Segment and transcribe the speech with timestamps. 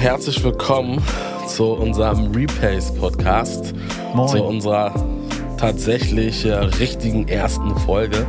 [0.00, 0.98] Herzlich willkommen
[1.46, 3.74] zu unserem Repays Podcast.
[4.14, 4.28] Moin.
[4.28, 4.94] Zu unserer
[5.58, 8.26] tatsächlich äh, richtigen ersten Folge.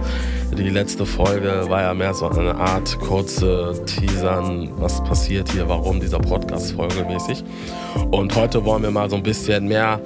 [0.57, 6.01] Die letzte Folge war ja mehr so eine Art kurze Teasern, was passiert hier, warum
[6.01, 7.41] dieser Podcast folgemäßig.
[8.11, 10.01] Und heute wollen wir mal so ein bisschen mehr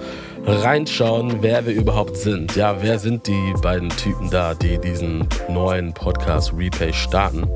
[0.45, 2.55] reinschauen, wer wir überhaupt sind.
[2.55, 7.49] Ja, wer sind die beiden Typen da, die diesen neuen Podcast Repay starten?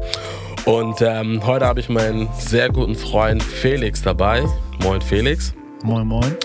[0.65, 4.45] Und ähm, heute habe ich meinen sehr guten Freund Felix dabei.
[4.83, 5.53] Moin Felix.
[5.83, 6.35] Moin, moin.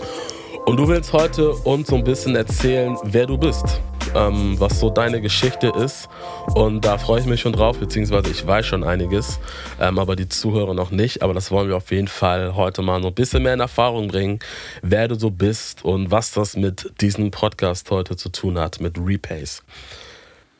[0.67, 3.81] Und du willst heute uns so ein bisschen erzählen, wer du bist,
[4.15, 6.09] ähm, was so deine Geschichte ist.
[6.55, 9.41] Und da freue ich mich schon drauf, beziehungsweise ich weiß schon einiges,
[9.79, 11.23] ähm, aber die Zuhörer noch nicht.
[11.23, 14.09] Aber das wollen wir auf jeden Fall heute mal so ein bisschen mehr in Erfahrung
[14.09, 14.39] bringen,
[14.81, 18.97] wer du so bist und was das mit diesem Podcast heute zu tun hat, mit
[18.99, 19.63] Repays.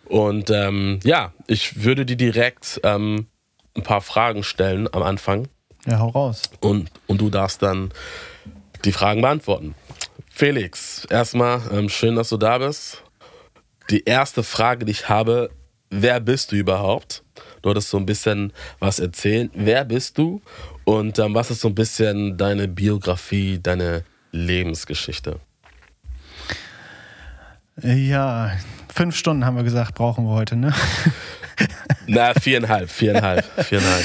[0.07, 3.27] Und ähm, ja, ich würde dir direkt ähm,
[3.77, 5.49] ein paar Fragen stellen am Anfang.
[5.87, 6.43] Ja, hau raus.
[6.61, 7.91] Und, und du darfst dann
[8.85, 9.75] die Fragen beantworten.
[10.29, 13.03] Felix, erstmal ähm, schön, dass du da bist.
[13.91, 15.51] Die erste Frage, die ich habe,
[15.91, 17.23] wer bist du überhaupt?
[17.63, 19.51] Du hattest so ein bisschen was erzählen.
[19.55, 20.43] Wer bist du
[20.85, 25.39] und ähm, was ist so ein bisschen deine Biografie, deine Lebensgeschichte?
[27.83, 28.53] Ja,
[28.93, 30.73] fünf Stunden haben wir gesagt, brauchen wir heute, ne?
[32.07, 34.05] Na, viereinhalb, viereinhalb, viereinhalb.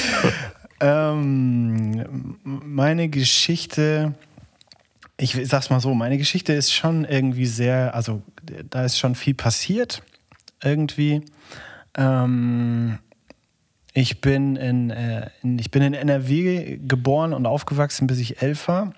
[0.82, 4.14] ähm, meine Geschichte,
[5.18, 8.22] ich sag's mal so, meine Geschichte ist schon irgendwie sehr, also
[8.70, 10.02] da ist schon viel passiert,
[10.64, 11.22] irgendwie.
[11.98, 13.00] Ähm,
[13.94, 18.68] ich bin in, äh, in, ich bin in NRW geboren und aufgewachsen, bis ich elf
[18.68, 18.94] war.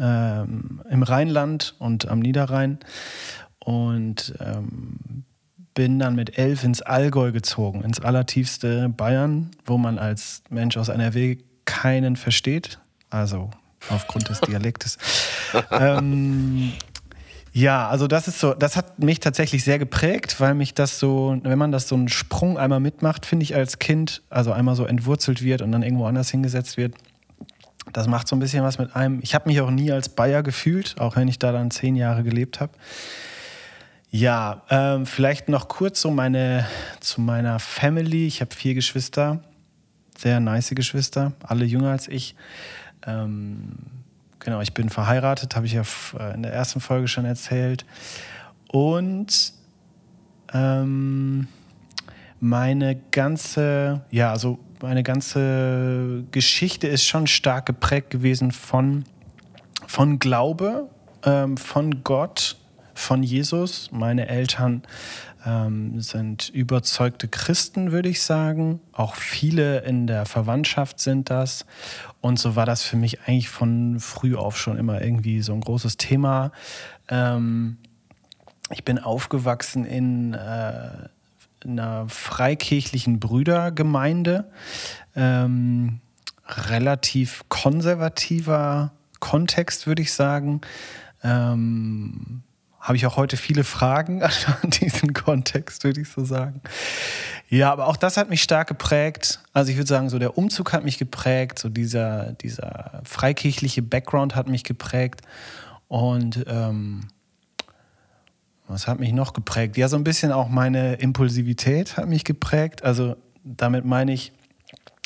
[0.00, 2.78] Ähm, Im Rheinland und am Niederrhein.
[3.58, 5.24] Und ähm,
[5.78, 10.88] bin dann mit elf ins Allgäu gezogen, ins allertiefste Bayern, wo man als Mensch aus
[10.88, 12.80] NRW keinen versteht.
[13.10, 13.50] Also
[13.88, 14.98] aufgrund des Dialektes.
[15.70, 16.72] ähm,
[17.52, 21.38] ja, also das ist so, das hat mich tatsächlich sehr geprägt, weil mich das so,
[21.44, 24.84] wenn man das so einen Sprung einmal mitmacht, finde ich als Kind, also einmal so
[24.84, 26.96] entwurzelt wird und dann irgendwo anders hingesetzt wird,
[27.92, 29.20] das macht so ein bisschen was mit einem.
[29.22, 32.24] Ich habe mich auch nie als Bayer gefühlt, auch wenn ich da dann zehn Jahre
[32.24, 32.72] gelebt habe.
[34.10, 36.66] Ja, ähm, vielleicht noch kurz so meine,
[37.00, 38.26] zu meiner Family.
[38.26, 39.40] Ich habe vier Geschwister,
[40.16, 42.34] sehr nice Geschwister, alle jünger als ich.
[43.06, 43.72] Ähm,
[44.38, 45.82] genau, ich bin verheiratet, habe ich ja
[46.34, 47.84] in der ersten Folge schon erzählt.
[48.68, 49.52] Und
[50.54, 51.46] ähm,
[52.40, 59.04] meine ganze, ja, also meine ganze Geschichte ist schon stark geprägt gewesen von,
[59.86, 60.88] von Glaube,
[61.24, 62.56] ähm, von Gott
[62.98, 63.90] von Jesus.
[63.92, 64.82] Meine Eltern
[65.46, 68.80] ähm, sind überzeugte Christen, würde ich sagen.
[68.92, 71.64] Auch viele in der Verwandtschaft sind das.
[72.20, 75.60] Und so war das für mich eigentlich von früh auf schon immer irgendwie so ein
[75.60, 76.50] großes Thema.
[77.08, 77.78] Ähm,
[78.70, 80.90] ich bin aufgewachsen in äh,
[81.64, 84.50] einer freikirchlichen Brüdergemeinde.
[85.14, 86.00] Ähm,
[86.46, 90.60] relativ konservativer Kontext, würde ich sagen.
[91.22, 92.42] Ähm,
[92.88, 94.22] habe ich auch heute viele Fragen
[94.62, 96.62] an diesen Kontext, würde ich so sagen.
[97.50, 99.40] Ja, aber auch das hat mich stark geprägt.
[99.52, 104.34] Also ich würde sagen, so der Umzug hat mich geprägt, so dieser, dieser freikirchliche Background
[104.34, 105.20] hat mich geprägt.
[105.88, 107.08] Und ähm,
[108.66, 109.76] was hat mich noch geprägt?
[109.76, 112.84] Ja, so ein bisschen auch meine Impulsivität hat mich geprägt.
[112.84, 114.32] Also damit meine ich,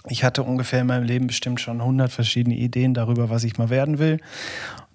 [0.09, 3.71] ich hatte ungefähr in meinem Leben bestimmt schon 100 verschiedene Ideen darüber, was ich mal
[3.71, 4.19] werden will.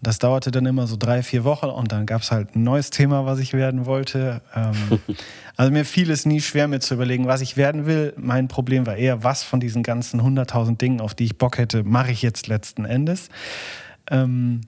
[0.02, 2.90] Das dauerte dann immer so drei, vier Wochen und dann gab es halt ein neues
[2.90, 4.42] Thema, was ich werden wollte.
[4.54, 5.00] Ähm,
[5.56, 8.14] also mir fiel es nie schwer, mir zu überlegen, was ich werden will.
[8.18, 11.84] Mein Problem war eher, was von diesen ganzen 100.000 Dingen, auf die ich Bock hätte,
[11.84, 13.30] mache ich jetzt letzten Endes.
[14.12, 14.62] Ähm,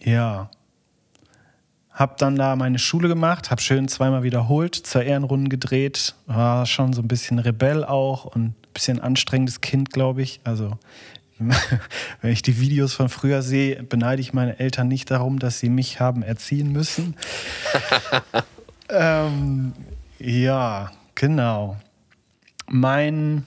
[0.00, 0.50] ja.
[1.90, 6.92] Hab dann da meine Schule gemacht, hab schön zweimal wiederholt, zwei Ehrenrunden gedreht, war schon
[6.92, 10.40] so ein bisschen Rebell auch und bisschen anstrengendes Kind, glaube ich.
[10.44, 10.78] Also
[12.20, 15.68] wenn ich die Videos von früher sehe, beneide ich meine Eltern nicht darum, dass sie
[15.68, 17.16] mich haben erziehen müssen.
[18.88, 19.72] ähm,
[20.20, 21.76] ja, genau.
[22.68, 23.46] Mein,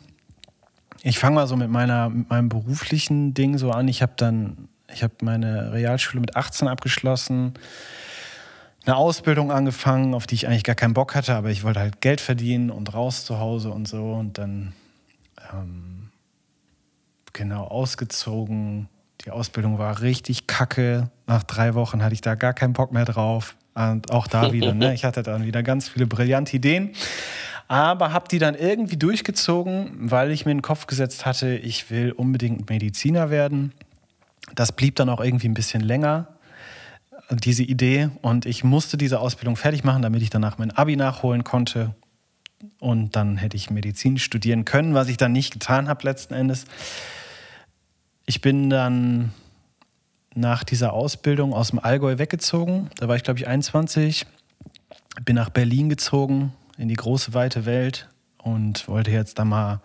[1.01, 3.88] ich fange mal so mit meiner, mit meinem beruflichen Ding so an.
[3.88, 7.54] Ich habe dann, ich habe meine Realschule mit 18 abgeschlossen,
[8.86, 12.01] eine Ausbildung angefangen, auf die ich eigentlich gar keinen Bock hatte, aber ich wollte halt
[12.01, 14.74] Geld verdienen und raus zu Hause und so und dann
[15.53, 16.09] ähm,
[17.33, 18.89] genau ausgezogen.
[19.25, 21.09] Die Ausbildung war richtig kacke.
[21.27, 23.56] Nach drei Wochen hatte ich da gar keinen Bock mehr drauf.
[23.74, 24.94] Und auch da wieder, ne?
[24.94, 26.94] Ich hatte dann wieder ganz viele brillante Ideen.
[27.68, 31.89] Aber habe die dann irgendwie durchgezogen, weil ich mir in den Kopf gesetzt hatte, ich
[31.89, 33.71] will unbedingt Mediziner werden.
[34.56, 36.27] Das blieb dann auch irgendwie ein bisschen länger,
[37.30, 38.09] diese Idee.
[38.21, 41.95] Und ich musste diese Ausbildung fertig machen, damit ich danach mein Abi nachholen konnte.
[42.80, 46.66] Und dann hätte ich Medizin studieren können, was ich dann nicht getan habe letzten Endes.
[48.25, 49.31] Ich bin dann
[50.34, 52.90] nach dieser Ausbildung aus dem Allgäu weggezogen.
[52.98, 54.25] Da war ich, glaube ich, 21.
[55.25, 59.81] Bin nach Berlin gezogen, in die große, weite Welt und wollte jetzt da mal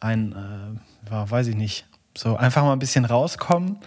[0.00, 1.86] ein, äh, war, weiß ich nicht,
[2.16, 3.78] so einfach mal ein bisschen rauskommen.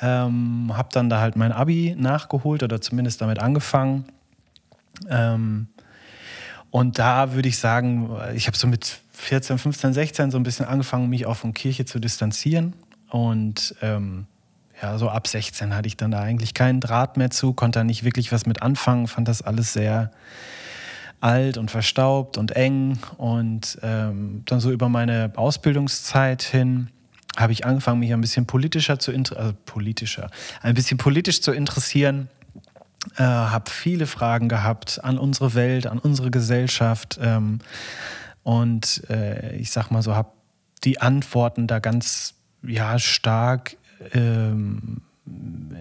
[0.00, 4.04] Ähm, hab dann da halt mein Abi nachgeholt oder zumindest damit angefangen.
[5.08, 5.68] Ähm,
[6.70, 10.66] und da würde ich sagen, ich habe so mit 14, 15, 16 so ein bisschen
[10.66, 12.74] angefangen, mich auch von Kirche zu distanzieren.
[13.10, 14.26] Und ähm,
[14.80, 17.84] ja, so ab 16 hatte ich dann da eigentlich keinen Draht mehr zu, konnte da
[17.84, 20.10] nicht wirklich was mit anfangen, fand das alles sehr
[21.20, 22.98] alt und verstaubt und eng.
[23.16, 26.88] Und ähm, dann so über meine Ausbildungszeit hin
[27.36, 30.30] habe ich angefangen, mich ein bisschen politischer zu also politischer,
[30.60, 32.28] ein bisschen politisch zu interessieren.
[33.16, 37.60] Äh, habe viele Fragen gehabt an unsere Welt, an unsere Gesellschaft ähm,
[38.42, 40.32] und äh, ich sag mal so, habe
[40.82, 43.76] die Antworten da ganz ja stark
[44.12, 45.02] ähm,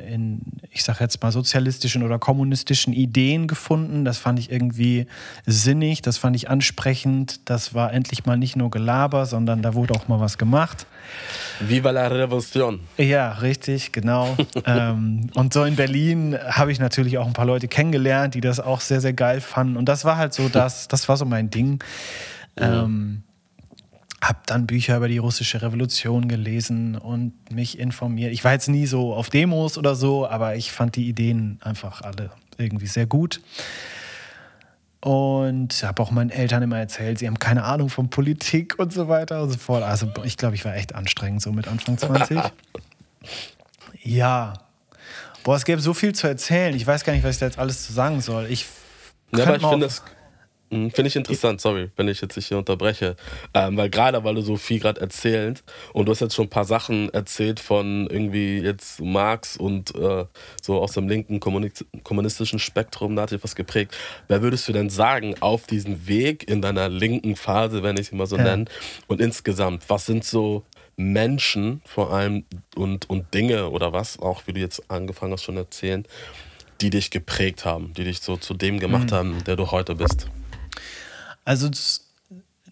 [0.08, 0.42] in,
[0.72, 4.06] ich sage jetzt mal, sozialistischen oder kommunistischen Ideen gefunden.
[4.06, 5.08] Das fand ich irgendwie
[5.46, 7.50] sinnig, das fand ich ansprechend.
[7.50, 10.88] Das war endlich mal nicht nur Gelaber, sondern da wurde auch mal was gemacht.
[11.60, 12.82] Viva la Revolution.
[12.98, 14.36] Ja, richtig, genau.
[14.66, 18.60] ähm, und so in Berlin habe ich natürlich auch ein paar Leute kennengelernt, die das
[18.60, 19.78] auch sehr, sehr geil fanden.
[19.78, 21.84] Und das war halt so das, das war so mein Ding.
[22.60, 22.64] Mhm.
[22.64, 23.24] Ähm,
[24.22, 28.34] habe dann Bücher über die russische Revolution gelesen und mich informiert.
[28.34, 32.02] Ich war jetzt nie so auf Demos oder so, aber ich fand die Ideen einfach
[32.02, 33.42] alle irgendwie sehr gut.
[35.00, 39.08] Und habe auch meinen Eltern immer erzählt, sie haben keine Ahnung von Politik und so
[39.08, 39.84] weiter und so fort.
[39.84, 42.40] Also ich glaube, ich war echt anstrengend so mit Anfang 20.
[44.02, 44.54] ja.
[45.44, 46.75] Boah, es gäbe so viel zu erzählen.
[46.75, 48.48] Ich weiß gar nicht, was ich da jetzt alles zu sagen soll.
[48.50, 48.66] Ich
[49.34, 50.04] ja, aber ich finde das
[50.69, 53.16] hm, finde ich interessant, sorry, wenn ich jetzt dich hier unterbreche.
[53.54, 56.50] Ähm, weil gerade, weil du so viel gerade erzählst und du hast jetzt schon ein
[56.50, 60.25] paar Sachen erzählt von irgendwie jetzt Marx und äh,
[60.62, 63.96] so aus dem linken kommunistischen Spektrum, da hat dich was geprägt.
[64.28, 68.12] Wer würdest du denn sagen, auf diesem Weg in deiner linken Phase, wenn ich es
[68.12, 68.44] mal so ja.
[68.44, 68.66] nenne,
[69.08, 70.66] und insgesamt, was sind so
[70.98, 72.44] Menschen vor allem
[72.75, 76.06] und, und Dinge oder was, auch wie du jetzt angefangen hast schon erzählen,
[76.81, 79.16] die dich geprägt haben, die dich so zu dem gemacht mhm.
[79.16, 80.28] haben, der du heute bist?
[81.48, 81.70] Also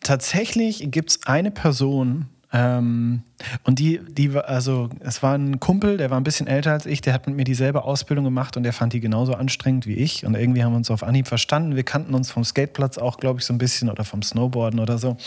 [0.02, 3.24] tatsächlich gibt es eine Person, ähm,
[3.64, 7.02] und die, die, also es war ein Kumpel, der war ein bisschen älter als ich,
[7.02, 10.26] der hat mit mir dieselbe Ausbildung gemacht und der fand die genauso anstrengend wie ich.
[10.26, 11.76] Und irgendwie haben wir uns auf Anhieb verstanden.
[11.76, 14.98] Wir kannten uns vom Skateplatz auch, glaube ich, so ein bisschen oder vom Snowboarden oder
[14.98, 15.18] so.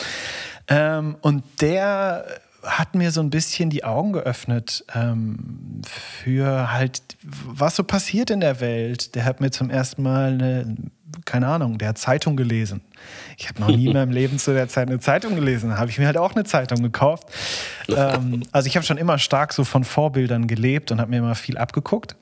[0.68, 2.24] Ähm, und der
[2.62, 8.40] hat mir so ein bisschen die Augen geöffnet ähm, für halt, was so passiert in
[8.40, 9.14] der Welt.
[9.14, 10.76] Der hat mir zum ersten Mal eine,
[11.28, 12.80] keine Ahnung, der hat Zeitung gelesen.
[13.36, 15.70] Ich habe noch nie in meinem Leben zu der Zeit eine Zeitung gelesen.
[15.70, 17.28] Da habe ich mir halt auch eine Zeitung gekauft.
[17.88, 21.34] Ähm, also ich habe schon immer stark so von Vorbildern gelebt und habe mir immer
[21.34, 22.16] viel abgeguckt.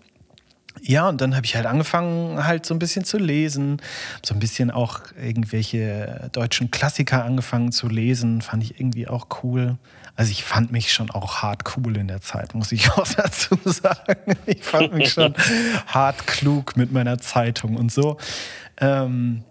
[0.82, 3.80] Ja, und dann habe ich halt angefangen, halt so ein bisschen zu lesen.
[4.24, 8.42] So ein bisschen auch irgendwelche deutschen Klassiker angefangen zu lesen.
[8.42, 9.78] Fand ich irgendwie auch cool.
[10.16, 13.56] Also ich fand mich schon auch hart cool in der Zeit, muss ich auch dazu
[13.64, 14.36] sagen.
[14.46, 15.34] Ich fand mich schon
[15.86, 18.16] hart klug mit meiner Zeitung und so.
[18.78, 19.44] Ähm,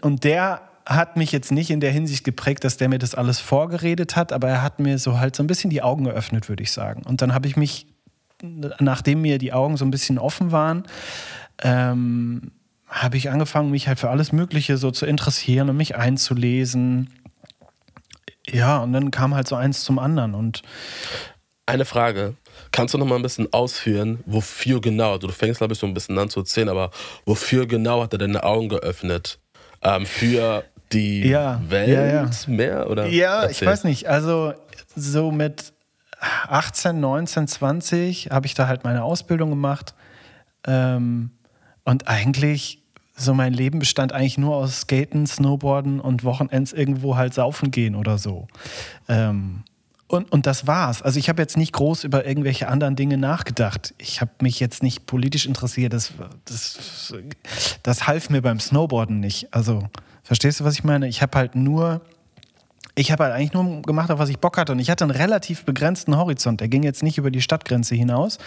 [0.00, 3.40] und der hat mich jetzt nicht in der Hinsicht geprägt, dass der mir das alles
[3.40, 6.62] vorgeredet hat, aber er hat mir so halt so ein bisschen die Augen geöffnet, würde
[6.62, 7.02] ich sagen.
[7.06, 7.86] Und dann habe ich mich,
[8.42, 10.84] nachdem mir die Augen so ein bisschen offen waren,
[11.62, 12.52] ähm,
[12.86, 17.10] habe ich angefangen, mich halt für alles Mögliche so zu interessieren und mich einzulesen.
[18.50, 20.34] Ja, und dann kam halt so eins zum anderen.
[20.34, 20.62] Und
[21.66, 22.34] eine Frage.
[22.72, 25.12] Kannst du noch mal ein bisschen ausführen, wofür genau?
[25.12, 26.90] Also du fängst, glaube ich, so ein bisschen an zu erzählen, aber
[27.24, 29.38] wofür genau hat er deine Augen geöffnet?
[29.82, 32.30] Ähm, für die ja, Welt ja, ja.
[32.46, 32.90] mehr?
[32.90, 33.06] Oder?
[33.06, 33.50] Ja, Erzähl.
[33.50, 34.08] ich weiß nicht.
[34.08, 34.54] Also
[34.94, 35.72] so mit
[36.20, 39.94] 18, 19, 20 habe ich da halt meine Ausbildung gemacht.
[40.66, 41.30] Ähm,
[41.84, 42.83] und eigentlich,
[43.16, 47.94] so mein Leben bestand eigentlich nur aus Skaten, Snowboarden und Wochenends irgendwo halt saufen gehen
[47.94, 48.48] oder so.
[49.08, 49.62] Ähm,
[50.06, 51.00] und, und das war's.
[51.00, 53.94] Also ich habe jetzt nicht groß über irgendwelche anderen Dinge nachgedacht.
[53.98, 55.92] Ich habe mich jetzt nicht politisch interessiert.
[55.92, 56.12] Das,
[56.44, 57.14] das,
[57.82, 59.52] das half mir beim Snowboarden nicht.
[59.54, 59.88] Also
[60.22, 61.08] verstehst du, was ich meine?
[61.08, 62.02] Ich habe halt nur,
[62.94, 64.72] ich habe halt eigentlich nur gemacht, auf was ich Bock hatte.
[64.72, 66.60] Und ich hatte einen relativ begrenzten Horizont.
[66.60, 68.38] Der ging jetzt nicht über die Stadtgrenze hinaus.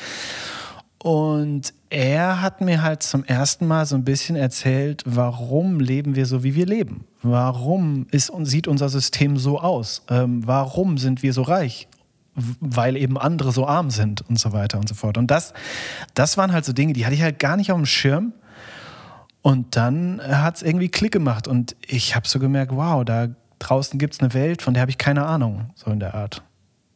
[1.07, 6.25] Und er hat mir halt zum ersten Mal so ein bisschen erzählt, warum leben wir
[6.25, 7.05] so, wie wir leben?
[7.23, 10.03] Warum ist, sieht unser System so aus?
[10.09, 11.87] Ähm, warum sind wir so reich?
[12.35, 15.17] Weil eben andere so arm sind und so weiter und so fort.
[15.17, 15.53] Und das,
[16.13, 18.33] das waren halt so Dinge, die hatte ich halt gar nicht auf dem Schirm.
[19.41, 23.97] Und dann hat es irgendwie Klick gemacht und ich habe so gemerkt, wow, da draußen
[23.97, 26.43] gibt es eine Welt, von der habe ich keine Ahnung, so in der Art.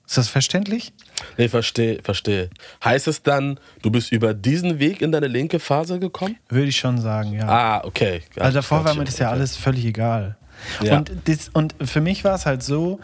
[0.06, 0.91] Ist das verständlich?
[1.38, 2.50] Nee, verstehe, verstehe.
[2.84, 6.38] Heißt es dann, du bist über diesen Weg in deine linke Phase gekommen?
[6.50, 7.48] Würde ich schon sagen, ja.
[7.48, 8.22] Ah, okay.
[8.30, 9.36] Gotcha, also davor war mir das ja okay.
[9.36, 10.38] alles völlig egal.
[10.82, 10.98] Ja.
[10.98, 13.00] Und, das, und für mich war es halt so,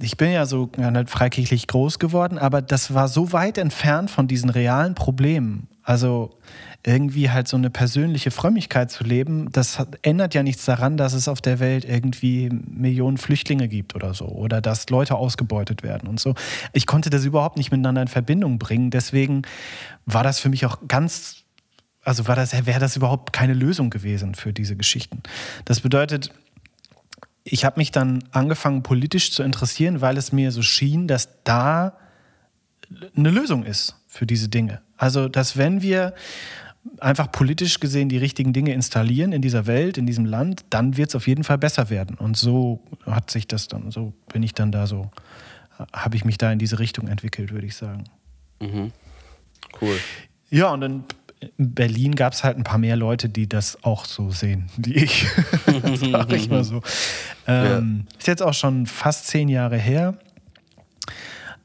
[0.00, 4.28] ich bin ja so halt freikirchlich groß geworden, aber das war so weit entfernt von
[4.28, 5.68] diesen realen Problemen.
[5.86, 6.36] Also
[6.84, 11.12] irgendwie halt so eine persönliche Frömmigkeit zu leben, das hat, ändert ja nichts daran, dass
[11.12, 16.08] es auf der Welt irgendwie Millionen Flüchtlinge gibt oder so oder dass Leute ausgebeutet werden
[16.08, 16.34] und so.
[16.72, 18.90] Ich konnte das überhaupt nicht miteinander in Verbindung bringen.
[18.90, 19.42] Deswegen
[20.06, 21.44] war das für mich auch ganz,
[22.02, 25.22] also war das, wäre das überhaupt keine Lösung gewesen für diese Geschichten.
[25.66, 26.32] Das bedeutet,
[27.44, 31.96] ich habe mich dann angefangen, politisch zu interessieren, weil es mir so schien, dass da
[33.16, 34.80] eine Lösung ist für diese Dinge.
[34.96, 36.14] Also, dass wenn wir
[37.00, 41.10] einfach politisch gesehen die richtigen Dinge installieren in dieser Welt, in diesem Land, dann wird
[41.10, 42.16] es auf jeden Fall besser werden.
[42.16, 45.10] Und so hat sich das dann, so bin ich dann da so,
[45.92, 48.04] habe ich mich da in diese Richtung entwickelt, würde ich sagen.
[48.60, 48.92] Mhm.
[49.80, 49.98] Cool.
[50.50, 51.04] Ja, und dann
[51.58, 54.94] in Berlin gab es halt ein paar mehr Leute, die das auch so sehen wie
[54.94, 55.26] ich.
[56.10, 56.82] Sag ich mal so.
[57.46, 58.18] Ähm, ja.
[58.18, 60.16] Ist jetzt auch schon fast zehn Jahre her.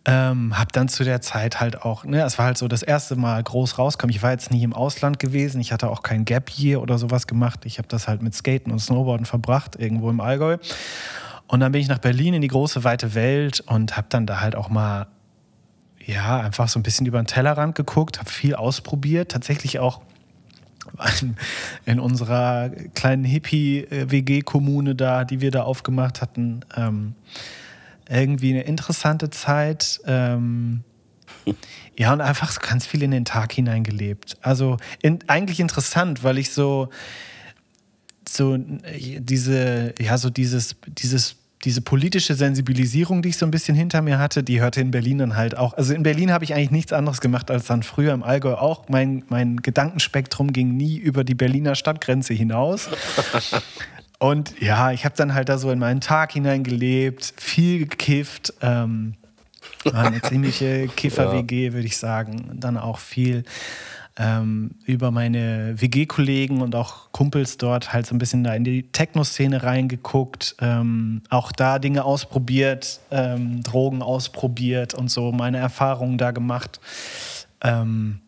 [0.03, 3.15] Ähm, hab dann zu der Zeit halt auch, ne, es war halt so das erste
[3.15, 4.15] Mal groß rauskommen.
[4.15, 7.27] Ich war jetzt nie im Ausland gewesen, ich hatte auch kein Gap Year oder sowas
[7.27, 7.65] gemacht.
[7.65, 10.57] Ich habe das halt mit Skaten und Snowboarden verbracht, irgendwo im Allgäu.
[11.47, 14.41] Und dann bin ich nach Berlin in die große weite Welt und habe dann da
[14.41, 15.05] halt auch mal,
[16.03, 20.01] ja, einfach so ein bisschen über den Tellerrand geguckt, habe viel ausprobiert, tatsächlich auch
[21.85, 26.61] in unserer kleinen Hippie-WG-Kommune da, die wir da aufgemacht hatten.
[26.75, 27.13] Ähm,
[28.09, 30.01] irgendwie eine interessante Zeit.
[30.05, 30.83] Ähm,
[31.97, 34.37] ja, und einfach ganz viel in den Tag hineingelebt.
[34.41, 36.89] Also in, eigentlich interessant, weil ich so,
[38.27, 44.01] so diese, ja, so dieses, dieses diese politische Sensibilisierung, die ich so ein bisschen hinter
[44.01, 45.73] mir hatte, die hörte in Berlin dann halt auch.
[45.73, 48.89] Also in Berlin habe ich eigentlich nichts anderes gemacht als dann früher im Allgäu auch.
[48.89, 52.89] Mein, mein Gedankenspektrum ging nie über die Berliner Stadtgrenze hinaus.
[54.21, 58.53] Und ja, ich habe dann halt da so in meinen Tag hineingelebt, viel gekifft.
[58.61, 59.15] Ähm,
[59.83, 62.51] war eine ziemliche Kiffer-WG, würde ich sagen.
[62.53, 63.45] Dann auch viel
[64.17, 68.83] ähm, über meine WG-Kollegen und auch Kumpels dort halt so ein bisschen da in die
[68.91, 70.55] Techno-Szene reingeguckt.
[70.59, 76.79] Ähm, auch da Dinge ausprobiert, ähm, Drogen ausprobiert und so meine Erfahrungen da gemacht.
[77.63, 78.19] Ähm,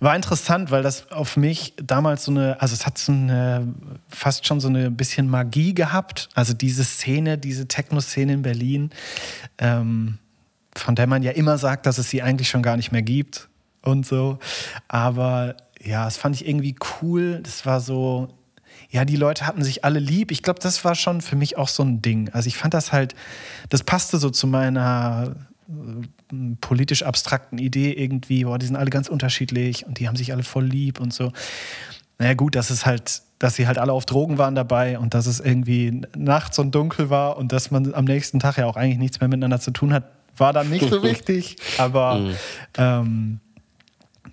[0.00, 3.74] war interessant, weil das auf mich damals so eine, also es hat so eine,
[4.08, 6.28] fast schon so eine bisschen Magie gehabt.
[6.34, 8.90] Also diese Szene, diese Techno-Szene in Berlin,
[9.58, 10.18] ähm,
[10.74, 13.48] von der man ja immer sagt, dass es sie eigentlich schon gar nicht mehr gibt
[13.82, 14.38] und so.
[14.88, 17.40] Aber ja, das fand ich irgendwie cool.
[17.42, 18.28] Das war so,
[18.90, 20.30] ja, die Leute hatten sich alle lieb.
[20.30, 22.28] Ich glaube, das war schon für mich auch so ein Ding.
[22.30, 23.14] Also ich fand das halt,
[23.68, 25.36] das passte so zu meiner
[26.60, 30.42] politisch abstrakten Idee irgendwie, boah, die sind alle ganz unterschiedlich und die haben sich alle
[30.42, 31.32] voll lieb und so.
[32.18, 35.26] Naja, gut, dass es halt, dass sie halt alle auf Drogen waren dabei und dass
[35.26, 38.98] es irgendwie nachts und dunkel war und dass man am nächsten Tag ja auch eigentlich
[38.98, 40.04] nichts mehr miteinander zu tun hat,
[40.36, 41.56] war dann nicht so wichtig.
[41.78, 42.34] Aber mhm.
[42.78, 43.40] ähm,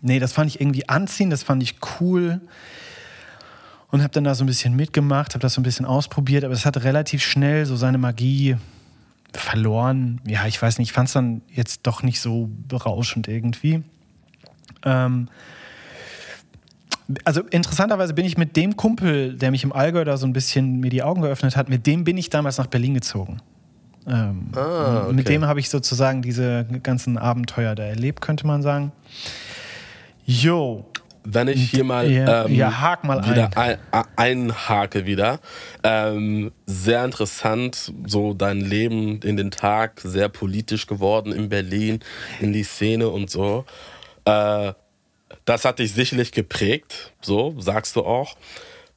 [0.01, 2.41] nee, das fand ich irgendwie anziehend, das fand ich cool
[3.91, 6.53] und habe dann da so ein bisschen mitgemacht, habe das so ein bisschen ausprobiert, aber
[6.53, 8.57] es hat relativ schnell so seine Magie
[9.33, 10.21] verloren.
[10.27, 13.83] Ja, ich weiß nicht, ich fand es dann jetzt doch nicht so berauschend irgendwie.
[14.83, 15.29] Ähm,
[17.25, 20.79] also interessanterweise bin ich mit dem Kumpel, der mich im Allgäu da so ein bisschen
[20.79, 23.41] mir die Augen geöffnet hat, mit dem bin ich damals nach Berlin gezogen.
[24.07, 25.13] Ähm, ah, okay.
[25.13, 28.91] Mit dem habe ich sozusagen diese ganzen Abenteuer da erlebt, könnte man sagen.
[30.25, 30.85] Jo,
[31.25, 33.77] wenn ich hier mal, ja, ähm, ja hak mal wieder ein.
[33.91, 35.39] ein, einhake wieder.
[35.83, 41.99] Ähm, sehr interessant, so dein Leben in den Tag, sehr politisch geworden in Berlin,
[42.39, 43.65] in die Szene und so.
[44.25, 44.73] Äh,
[45.45, 48.35] das hat dich sicherlich geprägt, so sagst du auch.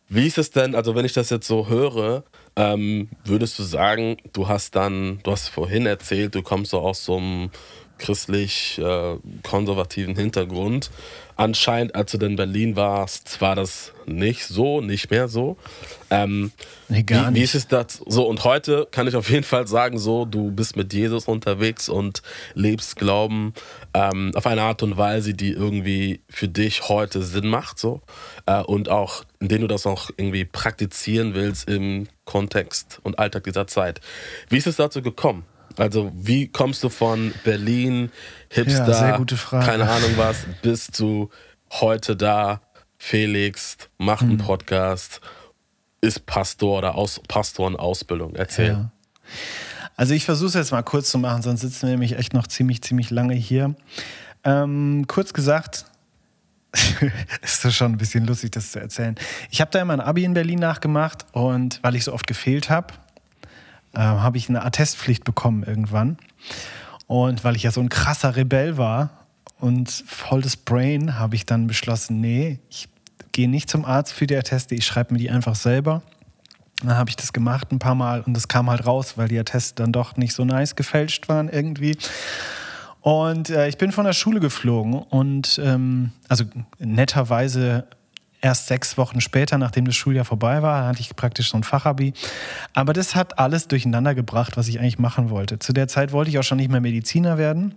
[0.09, 2.23] Wie ist es denn, also wenn ich das jetzt so höre,
[2.55, 7.05] ähm, würdest du sagen, du hast dann, du hast vorhin erzählt, du kommst so aus
[7.05, 7.51] so einem
[7.99, 10.91] christlich-konservativen äh, Hintergrund.
[11.39, 15.59] Anscheinend, als du in Berlin warst, war das nicht so, nicht mehr so.
[16.09, 16.51] Ähm,
[16.89, 17.41] nee, gar wie, nicht.
[17.41, 18.27] Wie ist es das so?
[18.27, 22.23] Und heute kann ich auf jeden Fall sagen, so, du bist mit Jesus unterwegs und
[22.55, 23.53] lebst Glauben
[23.93, 28.01] ähm, auf eine Art und Weise, die irgendwie für dich heute Sinn macht, so.
[28.47, 33.67] Äh, und auch, indem du das auch irgendwie praktizieren willst im Kontext und Alltag dieser
[33.67, 34.01] Zeit.
[34.49, 35.45] Wie ist es dazu gekommen?
[35.79, 38.11] Also, wie kommst du von Berlin,
[38.51, 41.31] Hipster, ja, keine Ahnung was, bis zu
[41.71, 42.61] heute da,
[42.99, 44.47] Felix, macht einen hm.
[44.47, 45.21] Podcast,
[46.01, 48.35] ist Pastor oder Aus Pastorenausbildung?
[48.37, 48.69] Erzähl.
[48.69, 48.91] Ja.
[49.97, 52.47] Also, ich versuche es jetzt mal kurz zu machen, sonst sitzen wir nämlich echt noch
[52.47, 53.75] ziemlich, ziemlich lange hier.
[54.45, 55.87] Ähm, kurz gesagt,
[57.43, 59.15] ist das schon ein bisschen lustig, das zu erzählen.
[59.51, 62.71] Ich habe da immer ein Abi in Berlin nachgemacht und weil ich so oft gefehlt
[62.71, 62.95] habe,
[63.97, 66.19] äh, habe ich eine Attestpflicht bekommen irgendwann.
[67.07, 69.27] Und weil ich ja so ein krasser Rebell war
[69.59, 72.89] und voll das Brain, habe ich dann beschlossen, nee, ich
[73.33, 76.03] gehe nicht zum Arzt für die Atteste, ich schreibe mir die einfach selber.
[76.83, 79.39] Dann habe ich das gemacht ein paar Mal und das kam halt raus, weil die
[79.39, 81.97] Atteste dann doch nicht so nice gefälscht waren irgendwie.
[83.01, 86.45] Und äh, ich bin von der Schule geflogen und ähm, also
[86.79, 87.87] netterweise
[88.47, 92.13] erst sechs Wochen später, nachdem das Schuljahr vorbei war, hatte ich praktisch so ein Fachabi.
[92.75, 95.59] Aber das hat alles durcheinander gebracht, was ich eigentlich machen wollte.
[95.59, 97.75] Zu der Zeit wollte ich auch schon nicht mehr Mediziner werden.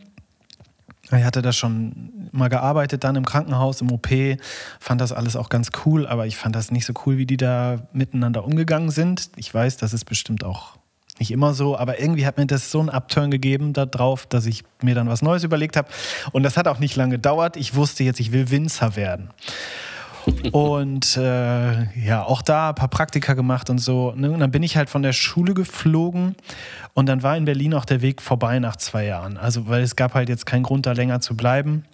[1.06, 4.10] Ich hatte da schon mal gearbeitet, dann im Krankenhaus, im OP,
[4.80, 7.38] fand das alles auch ganz cool, aber ich fand das nicht so cool, wie die
[7.38, 9.32] da miteinander umgegangen sind.
[9.36, 10.78] Ich weiß, das ist bestimmt auch
[11.18, 14.64] nicht immer so, aber irgendwie hat mir das so einen Upturn gegeben darauf, dass ich
[14.84, 15.90] mir dann was Neues überlegt habe.
[16.32, 17.58] Und das hat auch nicht lange gedauert.
[17.58, 19.32] Ich wusste jetzt, ich will Winzer werden.
[20.52, 24.10] Und äh, ja, auch da ein paar Praktika gemacht und so.
[24.10, 26.36] Und dann bin ich halt von der Schule geflogen
[26.94, 29.38] und dann war in Berlin auch der Weg vorbei nach zwei Jahren.
[29.38, 31.86] Also, weil es gab halt jetzt keinen Grund, da länger zu bleiben.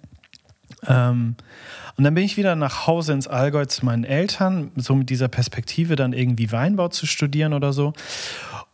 [0.86, 1.36] Ähm,
[1.96, 5.28] und dann bin ich wieder nach Hause ins Allgäu zu meinen Eltern, so mit dieser
[5.28, 7.94] Perspektive dann irgendwie Weinbau zu studieren oder so.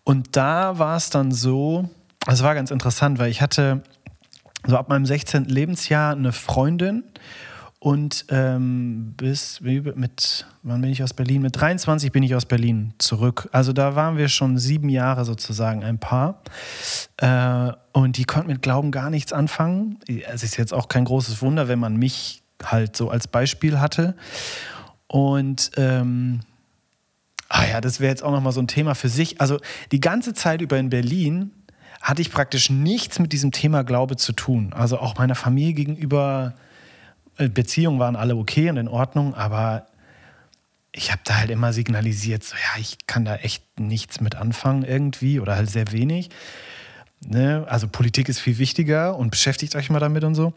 [0.04, 1.88] Und da war es dann so,
[2.26, 3.82] es war ganz interessant, weil ich hatte
[4.66, 5.44] so ab meinem 16.
[5.44, 7.04] Lebensjahr eine Freundin
[7.82, 11.42] und ähm, bis mit, wann bin ich aus Berlin?
[11.42, 13.48] Mit 23 bin ich aus Berlin zurück.
[13.50, 16.42] Also da waren wir schon sieben Jahre sozusagen ein Paar.
[17.16, 19.98] Äh, und die konnten mit Glauben gar nichts anfangen.
[20.06, 24.14] Es ist jetzt auch kein großes Wunder, wenn man mich halt so als Beispiel hatte.
[25.08, 26.42] Und ähm,
[27.48, 29.40] ah ja, das wäre jetzt auch nochmal so ein Thema für sich.
[29.40, 29.58] Also
[29.90, 31.50] die ganze Zeit über in Berlin
[32.00, 34.72] hatte ich praktisch nichts mit diesem Thema Glaube zu tun.
[34.72, 36.54] Also auch meiner Familie gegenüber
[37.48, 39.86] Beziehungen waren alle okay und in Ordnung, aber
[40.92, 44.82] ich habe da halt immer signalisiert, so ja, ich kann da echt nichts mit anfangen
[44.84, 46.28] irgendwie oder halt sehr wenig.
[47.24, 47.64] Ne?
[47.68, 50.52] Also Politik ist viel wichtiger und beschäftigt euch mal damit und so.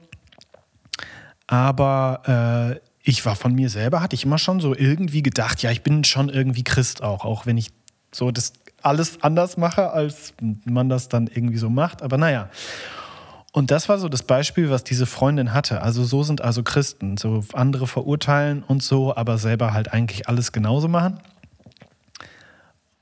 [1.47, 5.71] Aber äh, ich war von mir selber, hatte ich immer schon so irgendwie gedacht, ja,
[5.71, 7.71] ich bin schon irgendwie Christ auch, auch wenn ich
[8.11, 10.33] so das alles anders mache, als
[10.65, 12.01] man das dann irgendwie so macht.
[12.01, 12.49] Aber naja.
[13.55, 15.81] Und das war so das Beispiel, was diese Freundin hatte.
[15.81, 20.51] Also so sind also Christen, so andere verurteilen und so, aber selber halt eigentlich alles
[20.51, 21.21] genauso machen.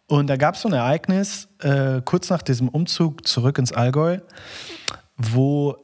[0.06, 4.20] Und da gab es so ein Ereignis, äh, kurz nach diesem Umzug zurück ins Allgäu,
[5.18, 5.76] wo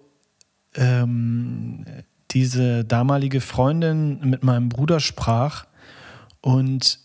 [0.76, 1.84] ähm,
[2.30, 5.66] diese damalige Freundin mit meinem Bruder sprach
[6.42, 7.00] und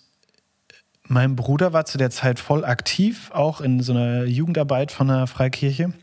[1.08, 5.26] mein Bruder war zu der Zeit voll aktiv, auch in so einer Jugendarbeit von der
[5.26, 5.94] Freikirche.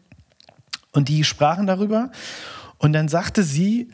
[0.92, 2.12] Und die sprachen darüber.
[2.78, 3.90] Und dann sagte sie,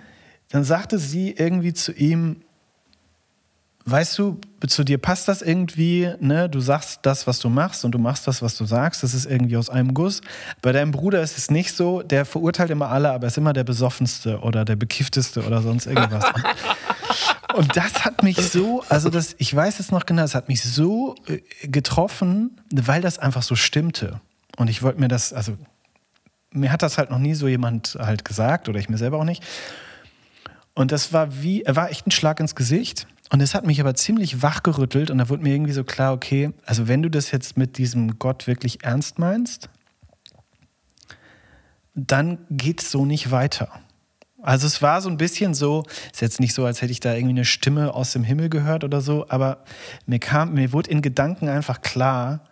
[0.49, 2.41] dann sagte sie irgendwie zu ihm,
[3.87, 6.49] weißt du, zu dir passt das irgendwie, ne?
[6.49, 9.01] Du sagst das, was du machst und du machst das, was du sagst.
[9.01, 10.21] Das ist irgendwie aus einem Guss.
[10.61, 12.01] Bei deinem Bruder ist es nicht so.
[12.01, 16.25] Der verurteilt immer alle, aber ist immer der besoffenste oder der bekiffteste oder sonst irgendwas.
[17.55, 20.61] und das hat mich so, also das, ich weiß es noch genau, es hat mich
[20.61, 24.19] so äh, getroffen, weil das einfach so stimmte.
[24.57, 25.57] Und ich wollte mir das, also
[26.57, 29.23] mir hat das halt noch nie so jemand halt gesagt oder ich mir selber auch
[29.23, 29.43] nicht.
[30.73, 33.07] Und das war wie, er war echt ein Schlag ins Gesicht.
[33.29, 36.51] Und es hat mich aber ziemlich wachgerüttelt und da wurde mir irgendwie so klar, okay,
[36.65, 39.69] also wenn du das jetzt mit diesem Gott wirklich ernst meinst,
[41.93, 43.69] dann geht es so nicht weiter.
[44.41, 47.13] Also es war so ein bisschen so, ist jetzt nicht so, als hätte ich da
[47.13, 49.63] irgendwie eine Stimme aus dem Himmel gehört oder so, aber
[50.05, 52.47] mir kam, mir wurde in Gedanken einfach klar,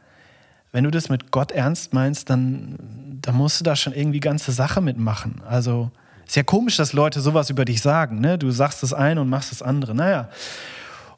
[0.75, 2.75] wenn du das mit Gott ernst meinst, dann,
[3.21, 5.41] dann musst du da schon irgendwie ganze Sache mitmachen.
[5.47, 5.89] Also
[6.27, 8.19] ist ja komisch, dass Leute sowas über dich sagen.
[8.19, 8.37] Ne?
[8.37, 9.95] Du sagst das eine und machst das andere.
[9.95, 10.27] Naja.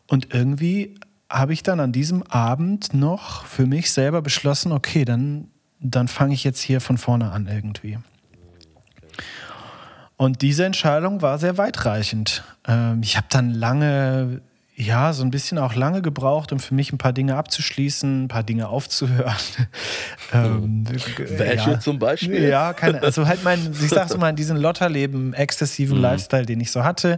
[0.05, 5.47] Und irgendwie habe ich dann an diesem Abend noch für mich selber beschlossen, okay, dann,
[5.79, 7.97] dann fange ich jetzt hier von vorne an irgendwie.
[10.17, 12.43] Und diese Entscheidung war sehr weitreichend.
[12.67, 14.39] Ähm, ich habe dann lange
[14.79, 18.27] ja, so ein bisschen auch lange gebraucht, um für mich ein paar Dinge abzuschließen, ein
[18.27, 19.33] paar Dinge aufzuhören.
[20.33, 20.85] ähm,
[21.17, 21.79] Welche ja.
[21.79, 22.47] zum Beispiel?
[22.47, 26.03] Ja, keine, also halt mein, ich sag so mal, diesen Lotterleben, exzessiven mhm.
[26.03, 27.17] Lifestyle, den ich so hatte.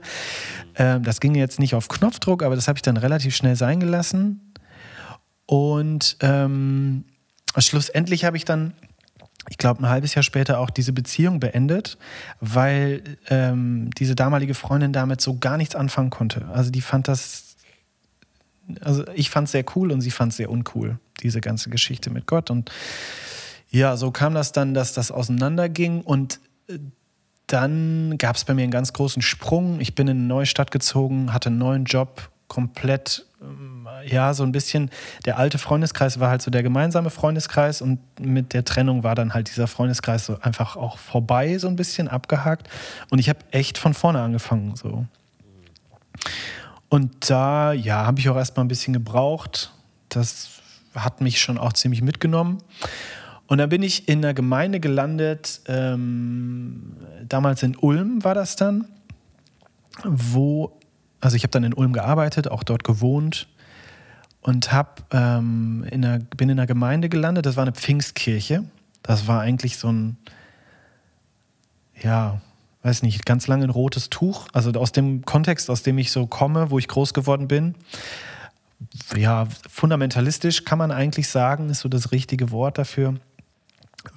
[0.76, 3.82] Ähm, das ging jetzt nicht auf Knopfdruck, aber das habe ich dann relativ schnell sein
[3.82, 4.54] gelassen.
[5.46, 7.04] Und ähm,
[7.58, 8.74] schlussendlich habe ich dann
[9.50, 11.98] ich glaube, ein halbes Jahr später auch diese Beziehung beendet,
[12.40, 16.48] weil ähm, diese damalige Freundin damit so gar nichts anfangen konnte.
[16.54, 17.49] Also die fand das
[18.82, 22.10] also ich fand es sehr cool und sie fand es sehr uncool, diese ganze Geschichte
[22.10, 22.50] mit Gott.
[22.50, 22.72] Und
[23.70, 26.80] ja, so kam das dann, dass das auseinanderging und äh,
[27.48, 29.80] dann gab es bei mir einen ganz großen Sprung.
[29.80, 34.44] Ich bin in eine neue Stadt gezogen, hatte einen neuen Job, komplett, ähm, ja, so
[34.44, 34.92] ein bisschen,
[35.26, 39.34] der alte Freundeskreis war halt so der gemeinsame Freundeskreis und mit der Trennung war dann
[39.34, 42.70] halt dieser Freundeskreis so einfach auch vorbei, so ein bisschen abgehakt.
[43.10, 45.06] Und ich habe echt von vorne angefangen, so.
[46.90, 49.72] Und da, ja, habe ich auch erstmal ein bisschen gebraucht.
[50.10, 50.62] Das
[50.96, 52.58] hat mich schon auch ziemlich mitgenommen.
[53.48, 56.96] Und dann bin ich in einer Gemeinde gelandet, ähm,
[57.28, 58.88] damals in Ulm war das dann,
[60.04, 60.78] wo,
[61.20, 63.48] also ich habe dann in Ulm gearbeitet, auch dort gewohnt
[64.42, 68.64] und hab, ähm, in einer, bin in einer Gemeinde gelandet, das war eine Pfingstkirche.
[69.02, 70.18] Das war eigentlich so ein,
[72.02, 72.42] ja,
[72.84, 74.48] weiß nicht, ganz lange ein rotes Tuch.
[74.54, 77.76] Also aus dem Kontext, aus dem ich so komme, wo ich groß geworden bin.
[79.16, 83.16] Ja, fundamentalistisch kann man eigentlich sagen, ist so das richtige Wort dafür.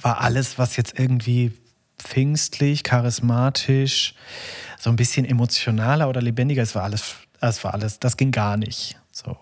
[0.01, 1.53] War alles, was jetzt irgendwie
[1.99, 4.15] pfingstlich, charismatisch,
[4.79, 8.57] so ein bisschen emotionaler oder lebendiger, es war alles, es war alles, das ging gar
[8.57, 8.99] nicht.
[9.11, 9.37] So.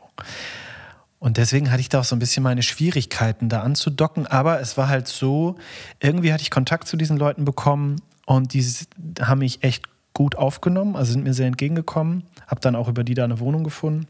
[1.19, 4.27] Und deswegen hatte ich da auch so ein bisschen meine Schwierigkeiten, da anzudocken.
[4.27, 5.57] Aber es war halt so,
[6.01, 8.65] irgendwie hatte ich Kontakt zu diesen Leuten bekommen und die
[9.21, 12.23] haben mich echt gut aufgenommen, also sind mir sehr entgegengekommen.
[12.47, 14.07] Habe dann auch über die da eine Wohnung gefunden.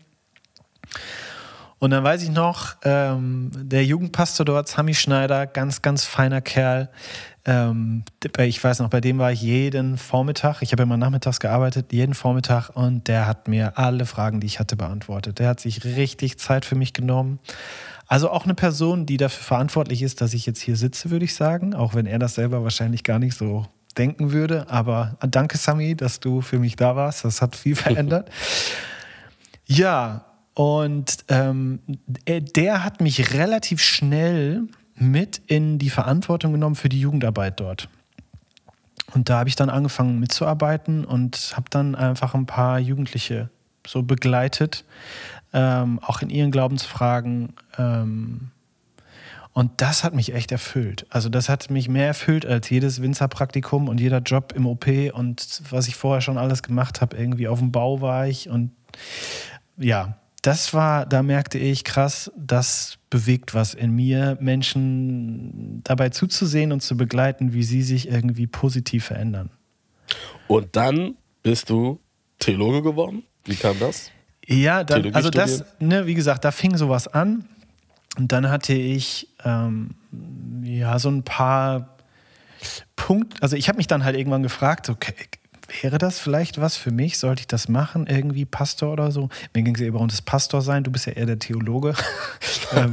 [1.78, 6.90] Und dann weiß ich noch, ähm, der Jugendpastor dort, Sami Schneider, ganz, ganz feiner Kerl.
[7.46, 8.04] Ähm,
[8.40, 12.12] ich weiß noch, bei dem war ich jeden Vormittag, ich habe immer nachmittags gearbeitet, jeden
[12.12, 15.38] Vormittag und der hat mir alle Fragen, die ich hatte, beantwortet.
[15.38, 17.38] Der hat sich richtig Zeit für mich genommen.
[18.06, 21.34] Also auch eine Person, die dafür verantwortlich ist, dass ich jetzt hier sitze, würde ich
[21.34, 23.64] sagen, auch wenn er das selber wahrscheinlich gar nicht so
[23.96, 24.68] denken würde.
[24.68, 27.24] Aber danke, Sami, dass du für mich da warst.
[27.24, 28.30] Das hat viel verändert.
[29.66, 30.24] ja,
[30.54, 31.80] und ähm,
[32.26, 37.88] der hat mich relativ schnell mit in die Verantwortung genommen für die Jugendarbeit dort.
[39.14, 43.48] Und da habe ich dann angefangen mitzuarbeiten und habe dann einfach ein paar Jugendliche
[43.86, 44.84] so begleitet,
[45.52, 47.54] ähm, auch in ihren Glaubensfragen.
[47.78, 48.50] Ähm,
[49.60, 51.04] und das hat mich echt erfüllt.
[51.10, 55.60] Also das hat mich mehr erfüllt als jedes Winzerpraktikum und jeder Job im OP und
[55.68, 57.14] was ich vorher schon alles gemacht habe.
[57.18, 58.70] Irgendwie auf dem Bau war ich und
[59.76, 66.72] ja, das war, da merkte ich krass, das bewegt was in mir, Menschen dabei zuzusehen
[66.72, 69.50] und zu begleiten, wie sie sich irgendwie positiv verändern.
[70.48, 72.00] Und dann bist du
[72.38, 73.24] Theologe geworden?
[73.44, 74.10] Wie kam das?
[74.46, 77.44] Ja, dann, also das, ne, wie gesagt, da fing sowas an.
[78.16, 79.94] Und dann hatte ich ähm,
[80.62, 81.96] ja so ein paar
[82.96, 83.42] Punkte.
[83.42, 85.14] Also ich habe mich dann halt irgendwann gefragt, okay,
[85.82, 87.18] wäre das vielleicht was für mich?
[87.18, 88.06] Sollte ich das machen?
[88.06, 89.28] Irgendwie Pastor oder so?
[89.54, 90.84] Mir ging es eher um das Pastor sein.
[90.84, 91.94] Du bist ja eher der Theologe.
[92.76, 92.92] ähm,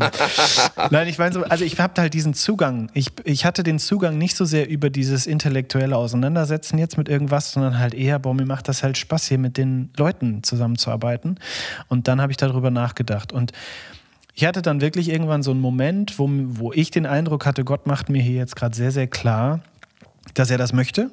[0.91, 2.89] nein, ich meine so, also ich habe halt diesen Zugang.
[2.93, 7.51] Ich, ich hatte den Zugang nicht so sehr über dieses intellektuelle Auseinandersetzen jetzt mit irgendwas,
[7.51, 11.39] sondern halt eher, boah, mir macht das halt Spaß, hier mit den Leuten zusammenzuarbeiten.
[11.87, 13.31] Und dann habe ich darüber nachgedacht.
[13.31, 13.51] Und
[14.37, 17.87] ich hatte dann wirklich irgendwann so einen Moment, wo, wo ich den Eindruck hatte, Gott
[17.87, 19.61] macht mir hier jetzt gerade sehr, sehr klar,
[20.35, 21.09] dass er das möchte.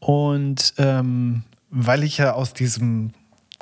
[0.00, 3.12] Und ähm, weil ich ja aus diesem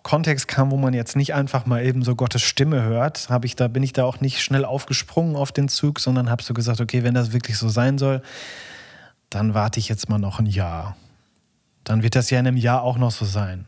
[0.02, 3.54] Kontext kam, wo man jetzt nicht einfach mal eben so Gottes Stimme hört, habe ich
[3.54, 6.80] da bin ich da auch nicht schnell aufgesprungen auf den Zug, sondern habe so gesagt,
[6.80, 8.22] okay, wenn das wirklich so sein soll,
[9.28, 10.96] dann warte ich jetzt mal noch ein Jahr.
[11.84, 13.66] Dann wird das ja in einem Jahr auch noch so sein.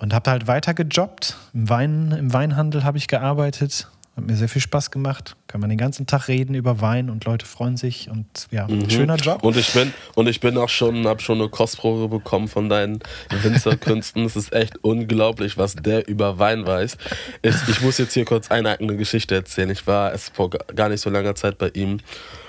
[0.00, 1.36] Und habe halt weiter gejobbt.
[1.52, 3.86] Im, Wein, im Weinhandel habe ich gearbeitet.
[4.16, 5.36] Hat mir sehr viel Spaß gemacht.
[5.46, 8.08] Kann man den ganzen Tag reden über Wein und Leute freuen sich.
[8.10, 8.88] Und ja, mhm.
[8.88, 9.44] schöner Job.
[9.44, 13.00] Und ich bin, und ich bin auch schon, habe schon eine Kostprobe bekommen von deinen
[13.42, 14.24] Winzerkünsten.
[14.24, 16.96] es ist echt unglaublich, was der über Wein weiß.
[17.42, 19.68] Ich, ich muss jetzt hier kurz eine eigene Geschichte erzählen.
[19.68, 22.00] Ich war es vor gar nicht so langer Zeit bei ihm.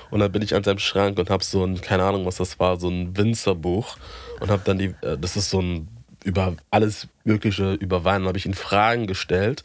[0.09, 2.59] Und dann bin ich an seinem Schrank und habe so ein, keine Ahnung, was das
[2.59, 3.97] war, so ein Winzerbuch.
[4.39, 5.89] Und habe dann die, äh, das ist so ein
[6.23, 9.63] über alles Mögliche über Wein, habe ich ihn Fragen gestellt.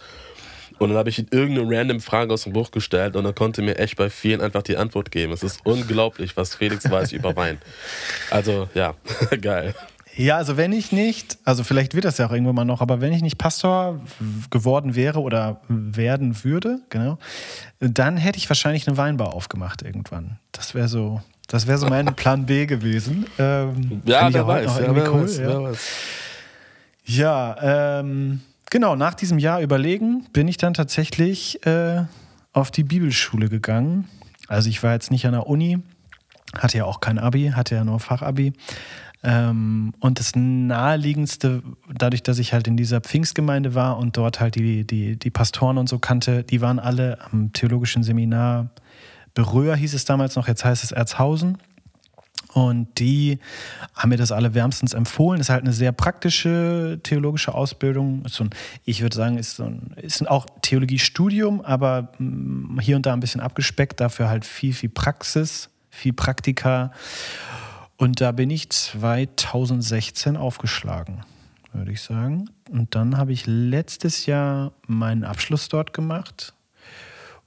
[0.78, 3.62] Und dann habe ich ihm irgendeine random Frage aus dem Buch gestellt und er konnte
[3.62, 5.32] mir echt bei vielen einfach die Antwort geben.
[5.32, 7.58] Es ist unglaublich, was Felix weiß über Wein.
[8.30, 8.94] Also ja,
[9.40, 9.74] geil.
[10.16, 13.02] Ja, also wenn ich nicht, also vielleicht wird das ja auch irgendwann mal noch, aber
[13.02, 14.00] wenn ich nicht Pastor
[14.50, 17.18] geworden wäre oder werden würde, genau,
[17.80, 20.38] dann hätte ich wahrscheinlich eine Weinbar aufgemacht irgendwann.
[20.52, 23.26] Das wäre so, das wäre so mein Plan B gewesen.
[23.38, 25.88] Ähm, ja, wer weiß, ja, wer, cool, weiß, wer weiß.
[27.06, 28.40] Ja, ähm,
[28.70, 32.04] genau, nach diesem Jahr überlegen bin ich dann tatsächlich äh,
[32.52, 34.08] auf die Bibelschule gegangen.
[34.48, 35.78] Also ich war jetzt nicht an der Uni,
[36.58, 38.52] hatte ja auch kein Abi, hatte ja nur Fachabi.
[39.22, 44.56] Ähm, und das naheliegendste, dadurch, dass ich halt in dieser Pfingstgemeinde war und dort halt
[44.56, 48.70] die, die, die Pastoren und so kannte, die waren alle am theologischen Seminar
[49.36, 51.58] Berühr hieß es damals noch, jetzt heißt es Erzhausen.
[52.56, 53.38] Und die
[53.94, 55.42] haben mir das alle wärmstens empfohlen.
[55.42, 58.26] Ist halt eine sehr praktische theologische Ausbildung.
[58.28, 58.50] So ein,
[58.86, 63.20] ich würde sagen, ist, so ein, ist auch Theologiestudium, aber mm, hier und da ein
[63.20, 64.00] bisschen abgespeckt.
[64.00, 66.92] Dafür halt viel, viel Praxis, viel Praktika.
[67.98, 71.24] Und da bin ich 2016 aufgeschlagen,
[71.74, 72.48] würde ich sagen.
[72.70, 76.54] Und dann habe ich letztes Jahr meinen Abschluss dort gemacht.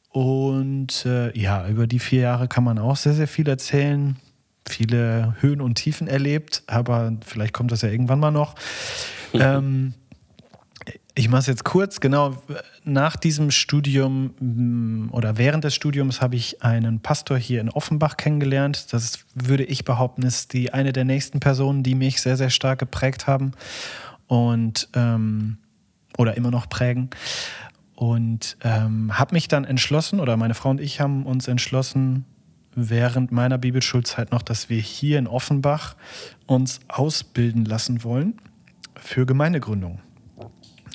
[0.10, 4.16] Und äh, ja, über die vier Jahre kann man auch sehr, sehr viel erzählen.
[4.70, 8.56] Viele Höhen und Tiefen erlebt, aber vielleicht kommt das ja irgendwann mal noch.
[9.34, 9.94] ähm,
[11.16, 12.00] ich mache es jetzt kurz.
[12.00, 12.38] Genau,
[12.86, 18.16] nach diesem Studium mm, oder während des Studiums habe ich einen Pastor hier in Offenbach
[18.16, 18.94] kennengelernt.
[18.94, 22.80] Das würde ich behaupten, ist die eine der nächsten Personen, die mich sehr, sehr stark
[22.80, 23.52] geprägt haben
[24.28, 25.58] und ähm,
[26.18, 27.10] oder immer noch prägen.
[27.96, 32.24] Und ähm, habe mich dann entschlossen, oder meine Frau und ich haben uns entschlossen,
[32.88, 35.96] während meiner Bibelschulzeit noch, dass wir hier in Offenbach
[36.46, 38.40] uns ausbilden lassen wollen
[38.96, 40.00] für Gemeindegründung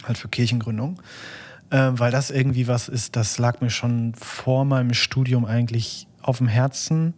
[0.07, 1.01] halt für Kirchengründung,
[1.71, 6.39] äh, weil das irgendwie was ist, das lag mir schon vor meinem Studium eigentlich auf
[6.39, 7.15] dem Herzen.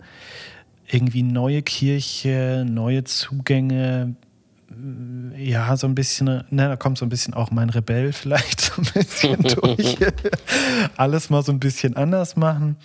[0.89, 4.15] Irgendwie neue Kirche, neue Zugänge,
[4.71, 8.61] äh, ja, so ein bisschen, ne, da kommt so ein bisschen auch mein Rebell vielleicht
[8.61, 9.97] so ein bisschen durch.
[10.97, 12.77] Alles mal so ein bisschen anders machen.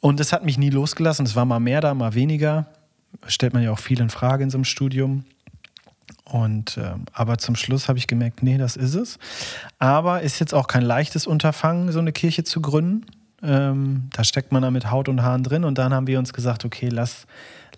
[0.00, 1.26] Und es hat mich nie losgelassen.
[1.26, 2.66] Es war mal mehr da, mal weniger.
[3.26, 5.24] Stellt man ja auch viel in Frage in so einem Studium.
[6.24, 9.18] Und äh, aber zum Schluss habe ich gemerkt, nee, das ist es.
[9.78, 13.06] Aber ist jetzt auch kein leichtes Unterfangen, so eine Kirche zu gründen.
[13.42, 15.64] Ähm, da steckt man da mit Haut und Haaren drin.
[15.64, 17.26] Und dann haben wir uns gesagt, okay, lass,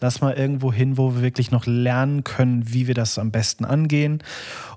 [0.01, 3.65] lass mal irgendwo hin, wo wir wirklich noch lernen können, wie wir das am besten
[3.65, 4.23] angehen.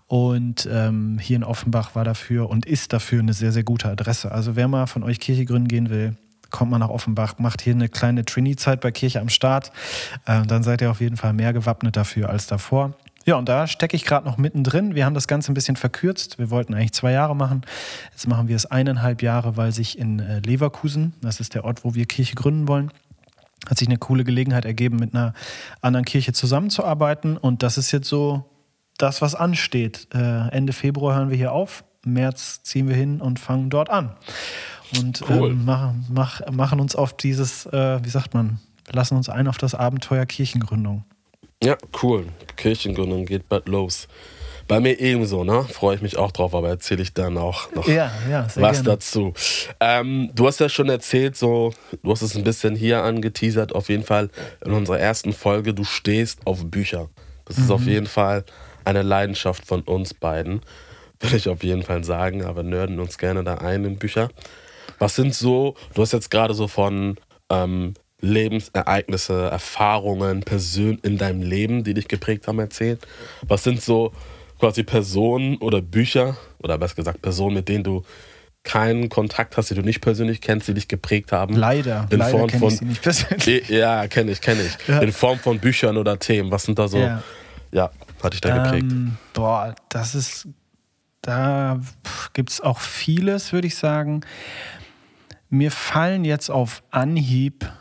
[0.08, 4.32] Und ähm, hier in Offenbach war dafür und ist dafür eine sehr, sehr gute Adresse.
[4.32, 6.16] Also wer mal von euch Kirche gründen gehen will,
[6.56, 9.72] kommt man nach Offenbach, macht hier eine kleine Trainee-Zeit bei Kirche am Start.
[10.26, 12.94] Äh, dann seid ihr auf jeden Fall mehr gewappnet dafür als davor.
[13.26, 14.96] Ja, und da stecke ich gerade noch mittendrin.
[14.96, 16.40] Wir haben das Ganze ein bisschen verkürzt.
[16.40, 17.64] Wir wollten eigentlich zwei Jahre machen.
[18.12, 21.84] Jetzt machen wir es eineinhalb Jahre, weil sich in äh, Leverkusen, das ist der Ort,
[21.84, 22.92] wo wir Kirche gründen wollen,
[23.68, 25.34] hat sich eine coole Gelegenheit ergeben, mit einer
[25.82, 27.36] anderen Kirche zusammenzuarbeiten.
[27.36, 28.46] Und das ist jetzt so
[28.98, 30.08] das, was ansteht.
[30.14, 31.84] Äh, Ende Februar hören wir hier auf.
[32.06, 34.16] März ziehen wir hin und fangen dort an.
[34.98, 35.52] Und cool.
[35.52, 38.60] ähm, machen, mach, machen uns auf dieses, äh, wie sagt man,
[38.92, 41.04] lassen uns ein auf das Abenteuer Kirchengründung.
[41.64, 42.28] Ja, cool.
[42.56, 44.08] Kirchengründung geht bald los.
[44.68, 45.64] Bei mir ebenso, ne?
[45.64, 48.84] Freue ich mich auch drauf, aber erzähle ich dann auch noch ja, ja, was gerne.
[48.84, 49.34] dazu.
[49.80, 51.72] Ähm, du hast ja schon erzählt, so,
[52.02, 54.30] du hast es ein bisschen hier angeteasert, auf jeden Fall
[54.66, 57.10] in unserer ersten Folge, du stehst auf Bücher.
[57.46, 57.64] Das mhm.
[57.64, 57.90] ist auf mhm.
[57.90, 58.44] jeden Fall
[58.86, 60.62] eine Leidenschaft von uns beiden,
[61.20, 64.30] würde ich auf jeden Fall sagen, aber nörden uns gerne da ein in Bücher.
[65.00, 67.18] Was sind so, du hast jetzt gerade so von
[67.50, 73.06] ähm, Lebensereignisse, Erfahrungen, Personen in deinem Leben, die dich geprägt haben, erzählt?
[73.44, 74.12] Was sind so
[74.60, 78.04] quasi Personen oder Bücher oder besser gesagt Personen, mit denen du
[78.64, 81.56] keinen Kontakt hast, die du nicht persönlich kennst, die dich geprägt haben?
[81.56, 82.08] Leider.
[82.10, 83.70] In leider Form von, ich sie nicht persönlich.
[83.70, 84.78] Ja, kenne ich, kenne ich.
[84.88, 85.00] Ja.
[85.00, 86.52] In Form von Büchern oder Themen.
[86.52, 86.98] Was sind da so?
[86.98, 87.22] Ja,
[87.72, 87.92] ja
[88.24, 88.92] hat dich da geprägt?
[88.92, 90.48] Ähm, boah, das ist,
[91.22, 91.80] da
[92.34, 94.22] gibt es auch vieles, würde ich sagen.
[95.56, 97.72] Mir fallen jetzt auf Anhieb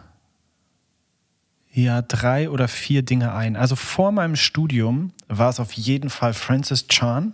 [1.73, 3.57] ja drei oder vier Dinge ein.
[3.57, 7.33] Also vor meinem Studium war es auf jeden Fall Francis Chan.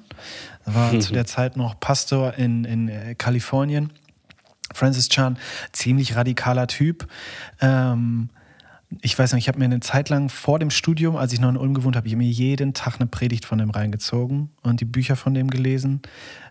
[0.64, 1.00] War mhm.
[1.02, 3.92] zu der Zeit noch Pastor in, in äh, Kalifornien.
[4.72, 5.36] Francis Chan,
[5.72, 7.06] ziemlich radikaler Typ.
[7.60, 8.30] Ähm,
[9.02, 11.50] ich weiß nicht, ich habe mir eine Zeit lang vor dem Studium, als ich noch
[11.50, 14.86] in Ulm gewohnt habe, ich mir jeden Tag eine Predigt von dem reingezogen und die
[14.86, 16.00] Bücher von dem gelesen.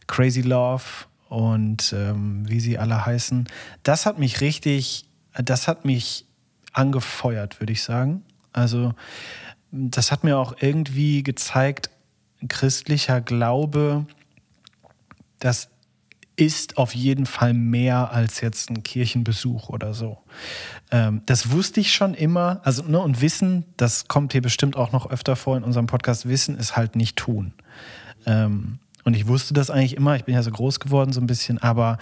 [0.06, 0.84] Crazy Love
[1.30, 3.48] und ähm, wie sie alle heißen.
[3.84, 6.26] Das hat mich richtig, das hat mich
[6.74, 8.24] angefeuert, würde ich sagen.
[8.52, 8.94] Also
[9.72, 11.90] das hat mir auch irgendwie gezeigt,
[12.48, 14.06] christlicher Glaube,
[15.40, 15.70] dass
[16.40, 20.20] ist auf jeden Fall mehr als jetzt ein Kirchenbesuch oder so.
[20.90, 22.62] Ähm, das wusste ich schon immer.
[22.64, 26.30] Also, ne, und Wissen, das kommt hier bestimmt auch noch öfter vor in unserem Podcast.
[26.30, 27.54] Wissen ist halt nicht tun.
[28.26, 30.16] Ähm, und ich wusste das eigentlich immer.
[30.18, 31.58] Ich bin ja so groß geworden, so ein bisschen.
[31.58, 31.98] Aber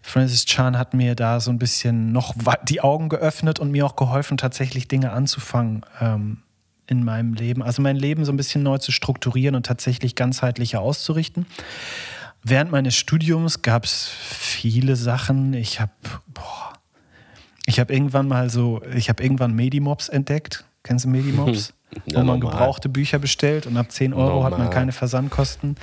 [0.00, 2.34] Francis Chan hat mir da so ein bisschen noch
[2.66, 6.38] die Augen geöffnet und mir auch geholfen, tatsächlich Dinge anzufangen ähm,
[6.86, 7.62] in meinem Leben.
[7.62, 11.44] Also mein Leben so ein bisschen neu zu strukturieren und tatsächlich ganzheitlicher auszurichten.
[12.42, 15.52] Während meines Studiums gab es viele Sachen.
[15.52, 15.92] Ich habe,
[17.66, 20.64] ich habe irgendwann mal so, ich habe irgendwann Medimobs entdeckt.
[20.82, 21.72] Kennst du Medimobs?
[22.04, 22.58] Ja, wo man normal.
[22.58, 24.50] gebrauchte Bücher bestellt und ab 10 Euro normal.
[24.50, 25.76] hat man keine Versandkosten.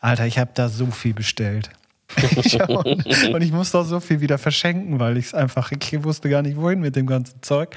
[0.00, 1.70] Alter, ich habe da so viel bestellt.
[2.68, 6.42] und ich musste auch so viel wieder verschenken, weil ich es einfach, ich wusste gar
[6.42, 7.76] nicht, wohin mit dem ganzen Zeug.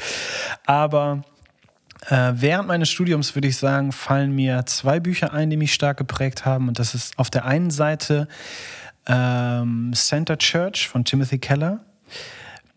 [0.66, 1.24] Aber
[2.10, 5.98] äh, während meines Studiums würde ich sagen, fallen mir zwei Bücher ein, die mich stark
[5.98, 6.68] geprägt haben.
[6.68, 8.28] Und das ist auf der einen Seite
[9.08, 11.82] ähm, Center Church von Timothy Keller.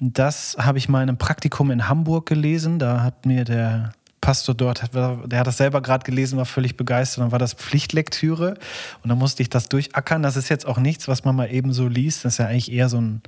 [0.01, 2.79] Das habe ich mal in einem Praktikum in Hamburg gelesen.
[2.79, 7.23] Da hat mir der Pastor dort, der hat das selber gerade gelesen, war völlig begeistert.
[7.25, 8.55] Dann war das Pflichtlektüre
[9.03, 10.23] und dann musste ich das durchackern.
[10.23, 12.25] Das ist jetzt auch nichts, was man mal eben so liest.
[12.25, 13.23] Das ist ja eigentlich eher so ein,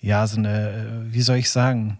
[0.00, 1.98] ja, so eine, wie soll ich sagen,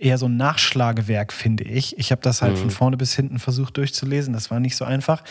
[0.00, 1.98] eher so ein Nachschlagewerk, finde ich.
[1.98, 2.58] Ich habe das halt mhm.
[2.58, 4.32] von vorne bis hinten versucht durchzulesen.
[4.32, 5.22] Das war nicht so einfach.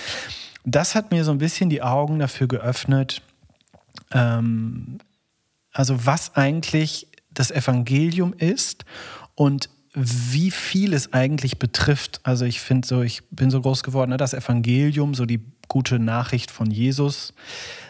[0.66, 3.22] Das hat mir so ein bisschen die Augen dafür geöffnet,
[4.12, 5.00] ähm,
[5.74, 8.86] also was eigentlich das Evangelium ist
[9.36, 12.19] und wie viel es eigentlich betrifft.
[12.24, 16.00] Also ich finde so, ich bin so groß geworden, ne, das Evangelium, so die gute
[16.00, 17.34] Nachricht von Jesus,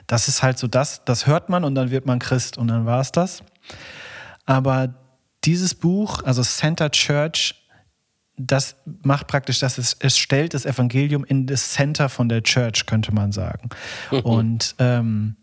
[0.07, 2.85] das ist halt so das, das hört man und dann wird man Christ und dann
[2.85, 3.43] war es das.
[4.45, 4.95] Aber
[5.45, 7.55] dieses Buch, also Center Church,
[8.35, 12.85] das macht praktisch, dass es, es stellt das Evangelium in das Center von der Church,
[12.85, 13.69] könnte man sagen.
[14.23, 15.35] Und ähm,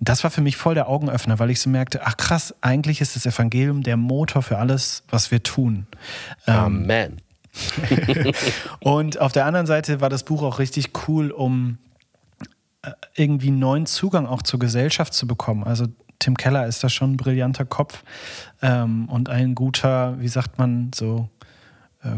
[0.00, 3.16] das war für mich voll der Augenöffner, weil ich so merkte, ach krass, eigentlich ist
[3.16, 5.86] das Evangelium der Motor für alles, was wir tun.
[6.46, 7.20] Ähm, Amen.
[8.80, 11.78] und auf der anderen Seite war das Buch auch richtig cool, um
[12.82, 15.64] äh, irgendwie neuen Zugang auch zur Gesellschaft zu bekommen.
[15.64, 15.86] Also
[16.18, 18.04] Tim Keller ist da schon ein brillanter Kopf
[18.62, 21.28] ähm, und ein guter, wie sagt man, so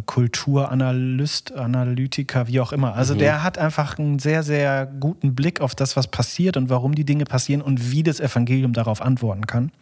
[0.07, 2.95] Kulturanalyst, Analytiker, wie auch immer.
[2.95, 3.19] Also mhm.
[3.19, 7.05] der hat einfach einen sehr, sehr guten Blick auf das, was passiert und warum die
[7.05, 9.73] Dinge passieren und wie das Evangelium darauf antworten kann.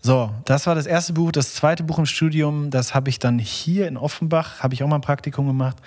[0.00, 1.32] So, das war das erste Buch.
[1.32, 4.88] Das zweite Buch im Studium, das habe ich dann hier in Offenbach, habe ich auch
[4.88, 5.78] mal ein Praktikum gemacht,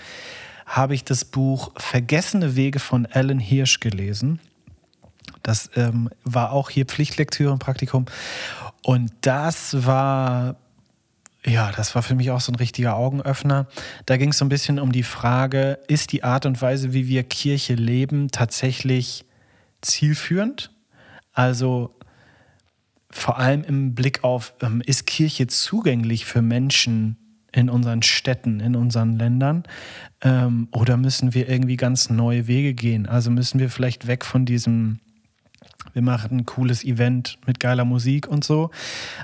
[0.66, 4.40] habe ich das Buch Vergessene Wege von Alan Hirsch gelesen.
[5.42, 8.06] Das ähm, war auch hier Pflichtlektüre im Praktikum.
[8.84, 10.56] Und das war,
[11.46, 13.68] ja, das war für mich auch so ein richtiger Augenöffner.
[14.06, 17.08] Da ging es so ein bisschen um die Frage, ist die Art und Weise, wie
[17.08, 19.26] wir Kirche leben, tatsächlich
[19.82, 20.72] zielführend?
[21.34, 21.96] Also
[23.10, 27.18] vor allem im Blick auf, ähm, ist Kirche zugänglich für Menschen
[27.52, 29.64] in unseren Städten, in unseren Ländern?
[30.22, 33.08] Ähm, oder müssen wir irgendwie ganz neue Wege gehen?
[33.08, 35.00] Also müssen wir vielleicht weg von diesem
[35.94, 38.70] wir machen ein cooles Event mit geiler Musik und so,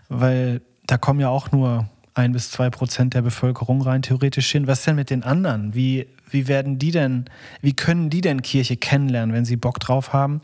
[0.09, 4.67] weil da kommen ja auch nur ein bis zwei Prozent der Bevölkerung rein theoretisch hin.
[4.67, 5.75] Was denn mit den anderen?
[5.75, 7.25] Wie, wie werden die denn,
[7.61, 10.41] wie können die denn Kirche kennenlernen, wenn sie Bock drauf haben?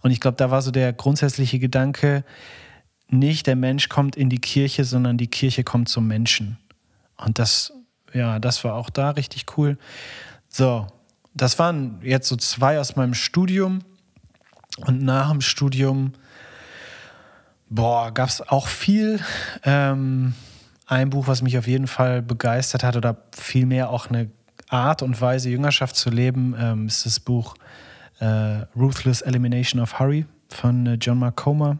[0.00, 2.24] Und ich glaube, da war so der grundsätzliche Gedanke,
[3.08, 6.58] nicht der Mensch kommt in die Kirche, sondern die Kirche kommt zum Menschen.
[7.16, 7.72] Und das,
[8.12, 9.78] ja, das war auch da richtig cool.
[10.48, 10.86] So,
[11.34, 13.80] das waren jetzt so zwei aus meinem Studium.
[14.84, 16.12] Und nach dem Studium,
[17.68, 19.20] boah, gab es auch viel.
[19.64, 20.34] Ähm,
[20.86, 24.30] ein Buch, was mich auf jeden Fall begeistert hat oder vielmehr auch eine
[24.68, 27.54] Art und Weise, Jüngerschaft zu leben, ähm, ist das Buch
[28.20, 31.78] äh, Ruthless Elimination of Hurry von äh, John Marcoma.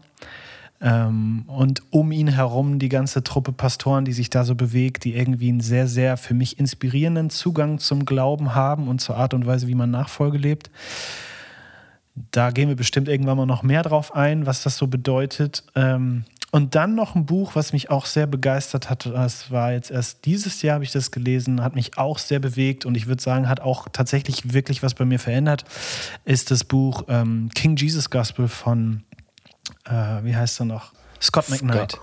[0.79, 5.15] Ähm, und um ihn herum die ganze Truppe Pastoren, die sich da so bewegt, die
[5.15, 9.47] irgendwie einen sehr, sehr für mich inspirierenden Zugang zum Glauben haben und zur Art und
[9.47, 10.69] Weise, wie man Nachfolge lebt.
[12.31, 15.63] Da gehen wir bestimmt irgendwann mal noch mehr drauf ein, was das so bedeutet.
[15.75, 16.25] Ähm,
[16.57, 19.05] und dann noch ein Buch, was mich auch sehr begeistert hat.
[19.05, 22.83] Das war jetzt erst dieses Jahr, habe ich das gelesen, hat mich auch sehr bewegt
[22.83, 25.65] und ich würde sagen, hat auch tatsächlich wirklich was bei mir verändert.
[26.25, 29.03] Ist das Buch ähm, King Jesus Gospel von,
[29.85, 29.91] äh,
[30.23, 30.93] wie heißt er noch?
[31.21, 31.91] Scott McKnight.
[31.91, 32.01] Scott.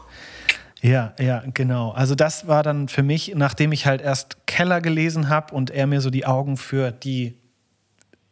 [0.82, 1.90] Ja, ja, genau.
[1.90, 5.88] Also das war dann für mich, nachdem ich halt erst Keller gelesen habe und er
[5.88, 7.34] mir so die Augen für die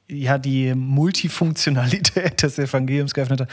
[0.07, 3.49] ja die Multifunktionalität des Evangeliums geöffnet hat,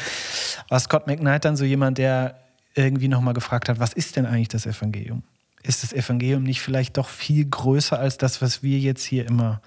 [0.67, 2.35] war Scott McKnight dann so jemand, der
[2.75, 5.23] irgendwie nochmal gefragt hat, was ist denn eigentlich das Evangelium?
[5.63, 9.61] Ist das Evangelium nicht vielleicht doch viel größer als das, was wir jetzt hier immer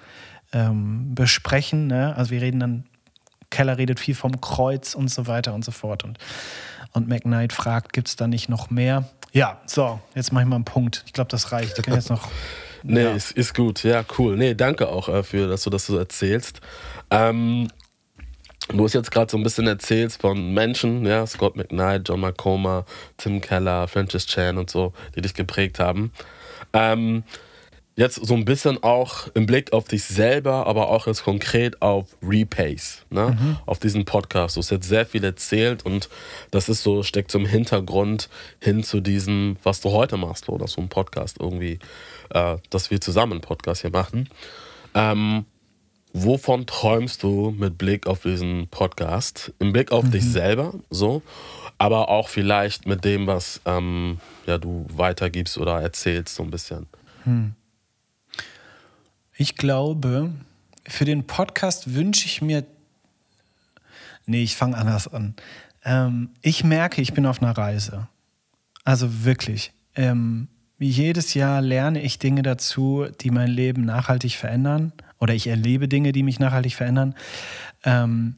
[0.52, 1.86] ähm, besprechen?
[1.86, 2.16] Ne?
[2.16, 2.84] Also wir reden dann
[3.52, 6.02] Keller redet viel vom Kreuz und so weiter und so fort.
[6.02, 6.18] Und,
[6.92, 9.04] und McKnight fragt, gibt es da nicht noch mehr?
[9.32, 11.04] Ja, so, jetzt mache ich mal einen Punkt.
[11.06, 11.78] Ich glaube, das reicht.
[11.78, 12.28] Ich kann jetzt noch.
[12.82, 13.12] nee, ja.
[13.12, 13.84] ist, ist gut.
[13.84, 14.36] Ja, cool.
[14.36, 16.60] Nee, danke auch äh, für, dass du das so erzählst.
[17.10, 17.68] Ähm,
[18.68, 22.84] Du hast jetzt gerade so ein bisschen erzählt von Menschen, ja, Scott McKnight, John McComa,
[23.16, 26.12] Tim Keller, Francis Chan und so, die dich geprägt haben.
[26.72, 27.24] Ähm,
[27.96, 32.16] jetzt so ein bisschen auch im Blick auf dich selber, aber auch jetzt konkret auf
[32.22, 33.36] Repays, ne?
[33.38, 33.56] Mhm.
[33.66, 34.56] auf diesen Podcast.
[34.56, 36.08] Du hast jetzt sehr viel erzählt und
[36.50, 38.28] das ist so, steckt im Hintergrund
[38.60, 41.78] hin zu diesem, was du heute machst, oder so ein Podcast irgendwie,
[42.30, 44.28] äh, dass wir zusammen einen Podcast hier machen.
[44.94, 45.46] Ähm,
[46.12, 49.52] wovon träumst du mit Blick auf diesen Podcast?
[49.58, 50.10] Im Blick auf mhm.
[50.12, 51.22] dich selber, so,
[51.78, 56.86] aber auch vielleicht mit dem, was ähm, ja, du weitergibst oder erzählst, so ein bisschen.
[57.24, 57.54] Hm.
[59.36, 60.30] Ich glaube,
[60.86, 62.64] für den Podcast wünsche ich mir.
[64.26, 65.34] Nee, ich fange anders an.
[65.84, 68.08] Ähm, ich merke, ich bin auf einer Reise.
[68.84, 69.72] Also wirklich.
[69.94, 70.48] Ähm,
[70.78, 74.92] jedes Jahr lerne ich Dinge dazu, die mein Leben nachhaltig verändern
[75.22, 77.14] oder ich erlebe Dinge, die mich nachhaltig verändern.
[77.84, 78.34] Ähm,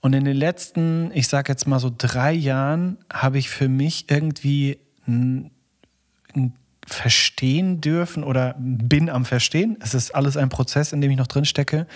[0.00, 4.08] und in den letzten, ich sage jetzt mal so drei Jahren, habe ich für mich
[4.08, 4.78] irgendwie
[5.08, 5.50] ein,
[6.32, 6.54] ein
[6.86, 9.76] verstehen dürfen oder bin am Verstehen.
[9.80, 11.88] Es ist alles ein Prozess, in dem ich noch drin stecke.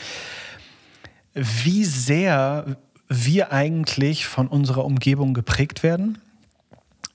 [1.33, 2.77] Wie sehr
[3.09, 6.19] wir eigentlich von unserer Umgebung geprägt werden,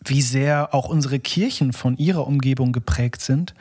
[0.05, 3.53] wie sehr auch unsere Kirchen von ihrer Umgebung geprägt sind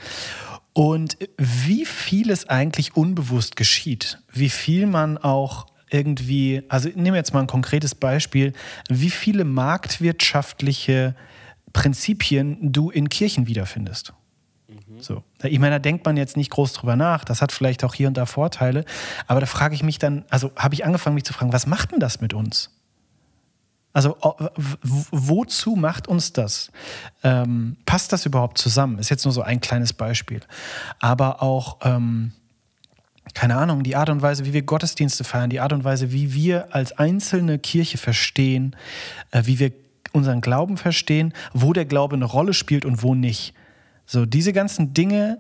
[0.79, 7.17] und wie viel es eigentlich unbewusst geschieht, wie viel man auch irgendwie, also nehmen wir
[7.17, 8.53] jetzt mal ein konkretes Beispiel,
[8.89, 11.17] wie viele marktwirtschaftliche
[11.73, 14.13] Prinzipien du in Kirchen wiederfindest.
[14.69, 15.01] Mhm.
[15.01, 15.25] So.
[15.43, 17.25] Ich meine, da denkt man jetzt nicht groß drüber nach.
[17.25, 18.85] Das hat vielleicht auch hier und da Vorteile.
[19.27, 21.91] Aber da frage ich mich dann, also habe ich angefangen, mich zu fragen, was macht
[21.91, 22.78] denn das mit uns?
[23.93, 24.17] Also
[24.83, 26.71] wozu macht uns das?
[27.23, 28.99] Ähm, passt das überhaupt zusammen?
[28.99, 30.41] Ist jetzt nur so ein kleines Beispiel.
[31.01, 32.33] Aber auch, ähm,
[33.35, 36.35] keine Ahnung, die Art und Weise, wie wir Gottesdienste feiern, die Art und Weise, wie
[36.35, 38.77] wir als einzelne Kirche verstehen,
[39.31, 39.73] äh, wie wir
[40.13, 43.55] unseren Glauben verstehen, wo der Glaube eine Rolle spielt und wo nicht.
[44.07, 45.39] So, diese ganzen Dinge,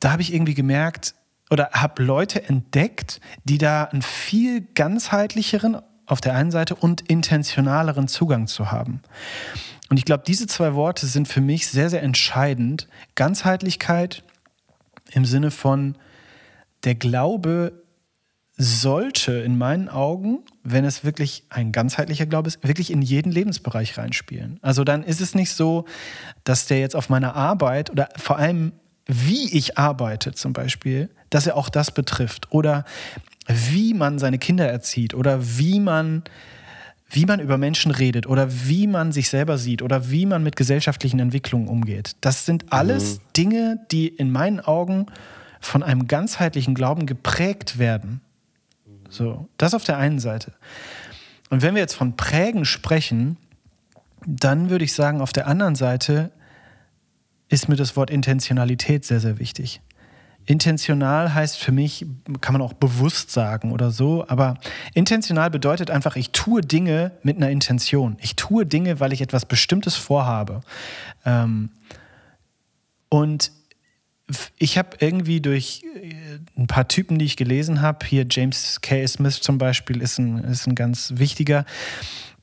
[0.00, 1.14] da habe ich irgendwie gemerkt
[1.50, 8.08] oder habe Leute entdeckt, die da einen viel ganzheitlicheren auf der einen Seite und intentionaleren
[8.08, 9.00] Zugang zu haben.
[9.90, 12.88] Und ich glaube, diese zwei Worte sind für mich sehr, sehr entscheidend.
[13.14, 14.22] Ganzheitlichkeit
[15.12, 15.96] im Sinne von,
[16.84, 17.72] der Glaube
[18.56, 23.98] sollte in meinen Augen, wenn es wirklich ein ganzheitlicher Glaube ist, wirklich in jeden Lebensbereich
[23.98, 24.58] reinspielen.
[24.62, 25.86] Also dann ist es nicht so,
[26.44, 28.72] dass der jetzt auf meiner Arbeit oder vor allem
[29.06, 32.52] wie ich arbeite zum Beispiel, dass er auch das betrifft.
[32.52, 32.84] Oder
[33.46, 36.22] wie man seine Kinder erzieht oder wie man,
[37.10, 40.56] wie man über Menschen redet oder wie man sich selber sieht oder wie man mit
[40.56, 42.16] gesellschaftlichen Entwicklungen umgeht.
[42.20, 43.20] Das sind alles mhm.
[43.36, 45.06] Dinge, die in meinen Augen
[45.60, 48.20] von einem ganzheitlichen Glauben geprägt werden.
[49.08, 50.52] So, das auf der einen Seite.
[51.50, 53.36] Und wenn wir jetzt von Prägen sprechen,
[54.26, 56.30] dann würde ich sagen, auf der anderen Seite
[57.54, 59.80] ist mir das Wort Intentionalität sehr, sehr wichtig.
[60.44, 62.04] Intentional heißt für mich,
[62.40, 64.58] kann man auch bewusst sagen oder so, aber
[64.92, 68.16] intentional bedeutet einfach, ich tue Dinge mit einer Intention.
[68.20, 70.60] Ich tue Dinge, weil ich etwas Bestimmtes vorhabe.
[71.24, 71.70] Ähm,
[73.08, 73.52] und
[74.58, 79.06] ich habe irgendwie durch äh, ein paar Typen, die ich gelesen habe, hier James K.
[79.06, 81.64] Smith zum Beispiel ist ein, ist ein ganz wichtiger,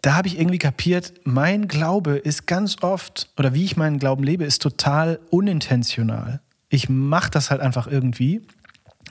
[0.02, 4.24] da habe ich irgendwie kapiert, mein Glaube ist ganz oft, oder wie ich meinen Glauben
[4.24, 6.42] lebe, ist total unintentional
[6.72, 8.42] ich mache das halt einfach irgendwie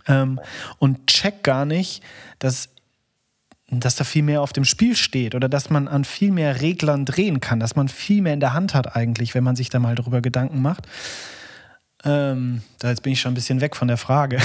[0.09, 0.41] ähm,
[0.79, 2.03] und check gar nicht,
[2.41, 2.71] dass,
[3.69, 7.05] dass da viel mehr auf dem Spiel steht oder dass man an viel mehr Reglern
[7.05, 9.79] drehen kann, dass man viel mehr in der Hand hat eigentlich, wenn man sich da
[9.79, 10.89] mal darüber Gedanken macht.
[12.05, 14.39] Ähm, da jetzt bin ich schon ein bisschen weg von der Frage.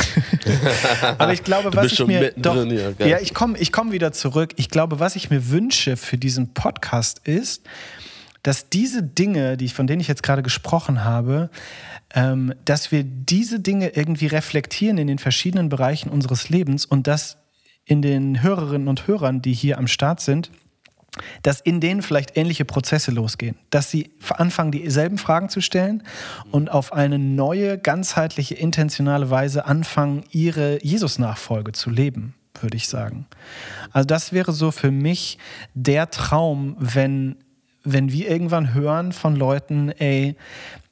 [1.18, 4.54] Aber ich glaube, was ich mir doch, hier, ja, ich komme ich komm wieder zurück.
[4.58, 7.64] Ich glaube, was ich mir wünsche für diesen Podcast ist,
[8.44, 11.50] dass diese Dinge, die von denen ich jetzt gerade gesprochen habe,
[12.14, 17.38] ähm, dass wir diese Dinge irgendwie reflektieren in den verschiedenen Bereichen unseres Lebens und dass
[17.86, 20.52] in den Hörerinnen und Hörern, die hier am Start sind,
[21.44, 26.04] dass in denen vielleicht ähnliche Prozesse losgehen, dass sie anfangen, dieselben Fragen zu stellen
[26.52, 33.28] und auf eine neue, ganzheitliche, intentionale Weise anfangen, ihre Jesus-Nachfolge zu leben, würde ich sagen.
[33.92, 35.38] Also das wäre so für mich
[35.74, 37.38] der Traum, wenn,
[37.84, 40.36] wenn wir irgendwann hören von Leuten, ey,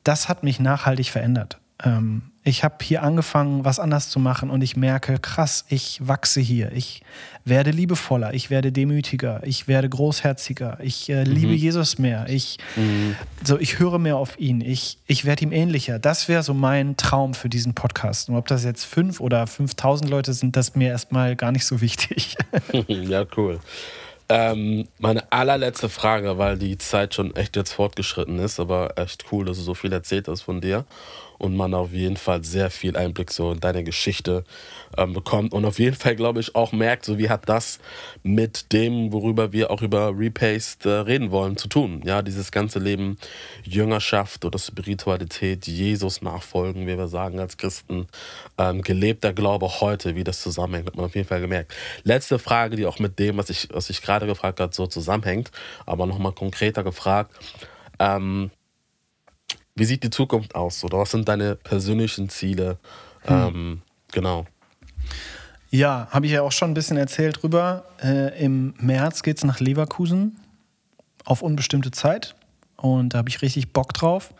[0.03, 1.59] das hat mich nachhaltig verändert.
[1.83, 6.41] Ähm, Ich habe hier angefangen, was anders zu machen und ich merke, krass, ich wachse
[6.41, 6.73] hier.
[6.73, 7.01] Ich
[7.45, 11.57] werde liebevoller, ich werde demütiger, ich werde großherziger, ich äh, liebe mhm.
[11.57, 13.15] Jesus mehr, ich, mhm.
[13.43, 15.99] so, ich höre mehr auf ihn, ich, ich werde ihm ähnlicher.
[15.99, 18.27] Das wäre so mein Traum für diesen Podcast.
[18.27, 21.65] Und ob das jetzt fünf oder 5000 Leute sind, das ist mir erstmal gar nicht
[21.65, 22.35] so wichtig.
[22.87, 23.59] ja, cool.
[24.29, 29.45] Ähm, meine allerletzte Frage, weil die Zeit schon echt jetzt fortgeschritten ist, aber echt cool,
[29.45, 30.85] dass du so viel erzählt hast von dir
[31.43, 34.45] und man auf jeden Fall sehr viel Einblick so in deine Geschichte
[34.97, 37.79] ähm, bekommt und auf jeden Fall, glaube ich, auch merkt, so wie hat das
[38.23, 42.01] mit dem, worüber wir auch über Repaste äh, reden wollen, zu tun.
[42.05, 43.17] Ja, dieses ganze Leben
[43.63, 48.07] Jüngerschaft oder Spiritualität, Jesus nachfolgen, wie wir sagen als Christen,
[48.57, 51.73] ähm, gelebter Glaube heute, wie das zusammenhängt, hat man auf jeden Fall gemerkt.
[52.03, 55.51] Letzte Frage, die auch mit dem, was ich, was ich gerade gefragt habe, so zusammenhängt,
[55.85, 57.35] aber nochmal konkreter gefragt.
[57.99, 58.49] Ähm,
[59.75, 60.83] wie sieht die Zukunft aus?
[60.83, 62.77] Oder was sind deine persönlichen Ziele?
[63.21, 63.35] Hm.
[63.35, 64.45] Ähm, genau.
[65.69, 67.85] Ja, habe ich ja auch schon ein bisschen erzählt drüber.
[68.01, 70.39] Äh, Im März geht es nach Leverkusen
[71.25, 72.35] auf unbestimmte Zeit.
[72.75, 74.33] Und da habe ich richtig Bock drauf.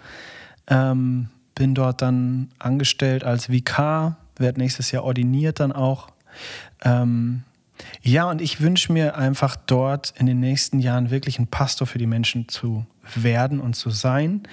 [0.68, 6.10] Ähm, bin dort dann angestellt als Vikar, werde nächstes Jahr ordiniert dann auch.
[6.84, 7.44] Ähm,
[8.02, 11.98] ja, und ich wünsche mir einfach dort in den nächsten Jahren wirklich ein Pastor für
[11.98, 14.44] die Menschen zu werden und zu sein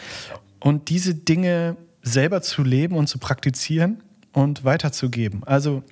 [0.60, 4.02] und diese Dinge selber zu leben und zu praktizieren
[4.32, 5.44] und weiterzugeben.
[5.44, 5.82] Also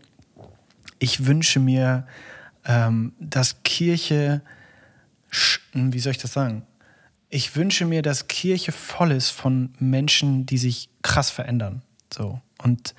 [0.99, 2.07] ich wünsche mir,
[2.64, 4.43] ähm, dass Kirche,
[5.73, 6.62] wie soll ich das sagen?
[7.31, 11.83] Ich wünsche mir, dass Kirche voll ist von Menschen, die sich krass verändern.
[12.12, 12.41] So.
[12.62, 12.95] Und,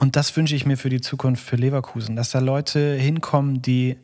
[0.00, 3.98] und das wünsche ich mir für die Zukunft für Leverkusen, dass da Leute hinkommen, die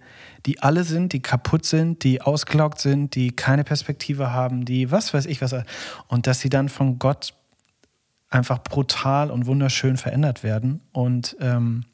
[0.45, 5.15] die alle sind, die kaputt sind, die ausgelaugt sind, die keine Perspektive haben, die was
[5.15, 5.55] weiß ich was.
[6.07, 7.33] Und dass sie dann von Gott
[8.29, 11.85] einfach brutal und wunderschön verändert werden und ähm,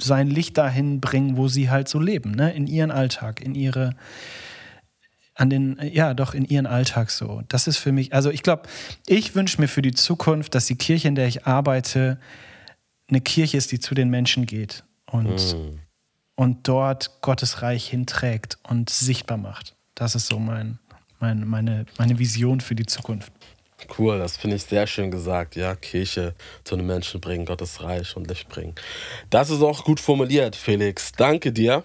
[0.00, 2.50] sein Licht dahin bringen, wo sie halt so leben, ne?
[2.54, 3.94] in ihren Alltag, in ihre,
[5.34, 7.42] an den, ja, doch in ihren Alltag so.
[7.48, 8.62] Das ist für mich, also ich glaube,
[9.06, 12.18] ich wünsche mir für die Zukunft, dass die Kirche, in der ich arbeite,
[13.10, 15.78] eine Kirche ist, die zu den Menschen geht und mm
[16.40, 19.76] und dort Gottes Reich hinträgt und sichtbar macht.
[19.94, 20.78] Das ist so mein,
[21.18, 23.30] mein, meine, meine Vision für die Zukunft.
[23.98, 25.54] Cool, das finde ich sehr schön gesagt.
[25.54, 26.34] Ja, Kirche
[26.64, 28.74] zu den Menschen bringen, Gottes Reich und Licht bringen.
[29.28, 31.12] Das ist auch gut formuliert, Felix.
[31.12, 31.84] Danke dir.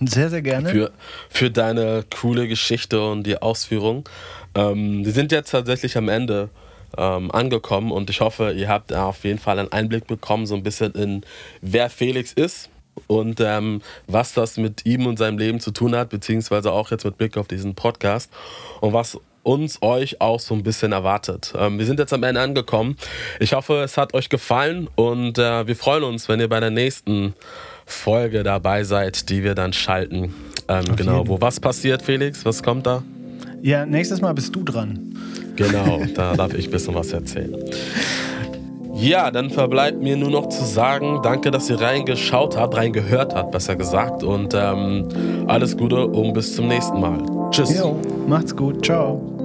[0.00, 0.68] Sehr, sehr gerne.
[0.68, 0.92] Für,
[1.28, 4.08] für deine coole Geschichte und die Ausführung.
[4.54, 6.50] Ähm, wir sind jetzt tatsächlich am Ende
[6.96, 10.62] ähm, angekommen und ich hoffe, ihr habt auf jeden Fall einen Einblick bekommen, so ein
[10.62, 11.22] bisschen in
[11.60, 12.70] wer Felix ist
[13.06, 17.04] und ähm, was das mit ihm und seinem Leben zu tun hat, beziehungsweise auch jetzt
[17.04, 18.30] mit Blick auf diesen Podcast
[18.80, 21.54] und was uns, euch auch so ein bisschen erwartet.
[21.56, 22.96] Ähm, wir sind jetzt am Ende angekommen.
[23.38, 26.70] Ich hoffe, es hat euch gefallen und äh, wir freuen uns, wenn ihr bei der
[26.70, 27.34] nächsten
[27.86, 30.34] Folge dabei seid, die wir dann schalten.
[30.68, 32.44] Ähm, genau, wo was passiert, Felix?
[32.44, 33.04] Was kommt da?
[33.62, 35.16] Ja, nächstes Mal bist du dran.
[35.56, 37.56] Genau, da darf ich ein bisschen was erzählen.
[38.94, 43.52] Ja, dann verbleibt mir nur noch zu sagen, danke, dass ihr reingeschaut habt, reingehört habt,
[43.52, 44.22] besser gesagt.
[44.22, 45.08] Und ähm,
[45.46, 47.18] alles Gute und bis zum nächsten Mal.
[47.50, 47.76] Tschüss.
[47.76, 48.84] Jo, macht's gut.
[48.84, 49.35] Ciao.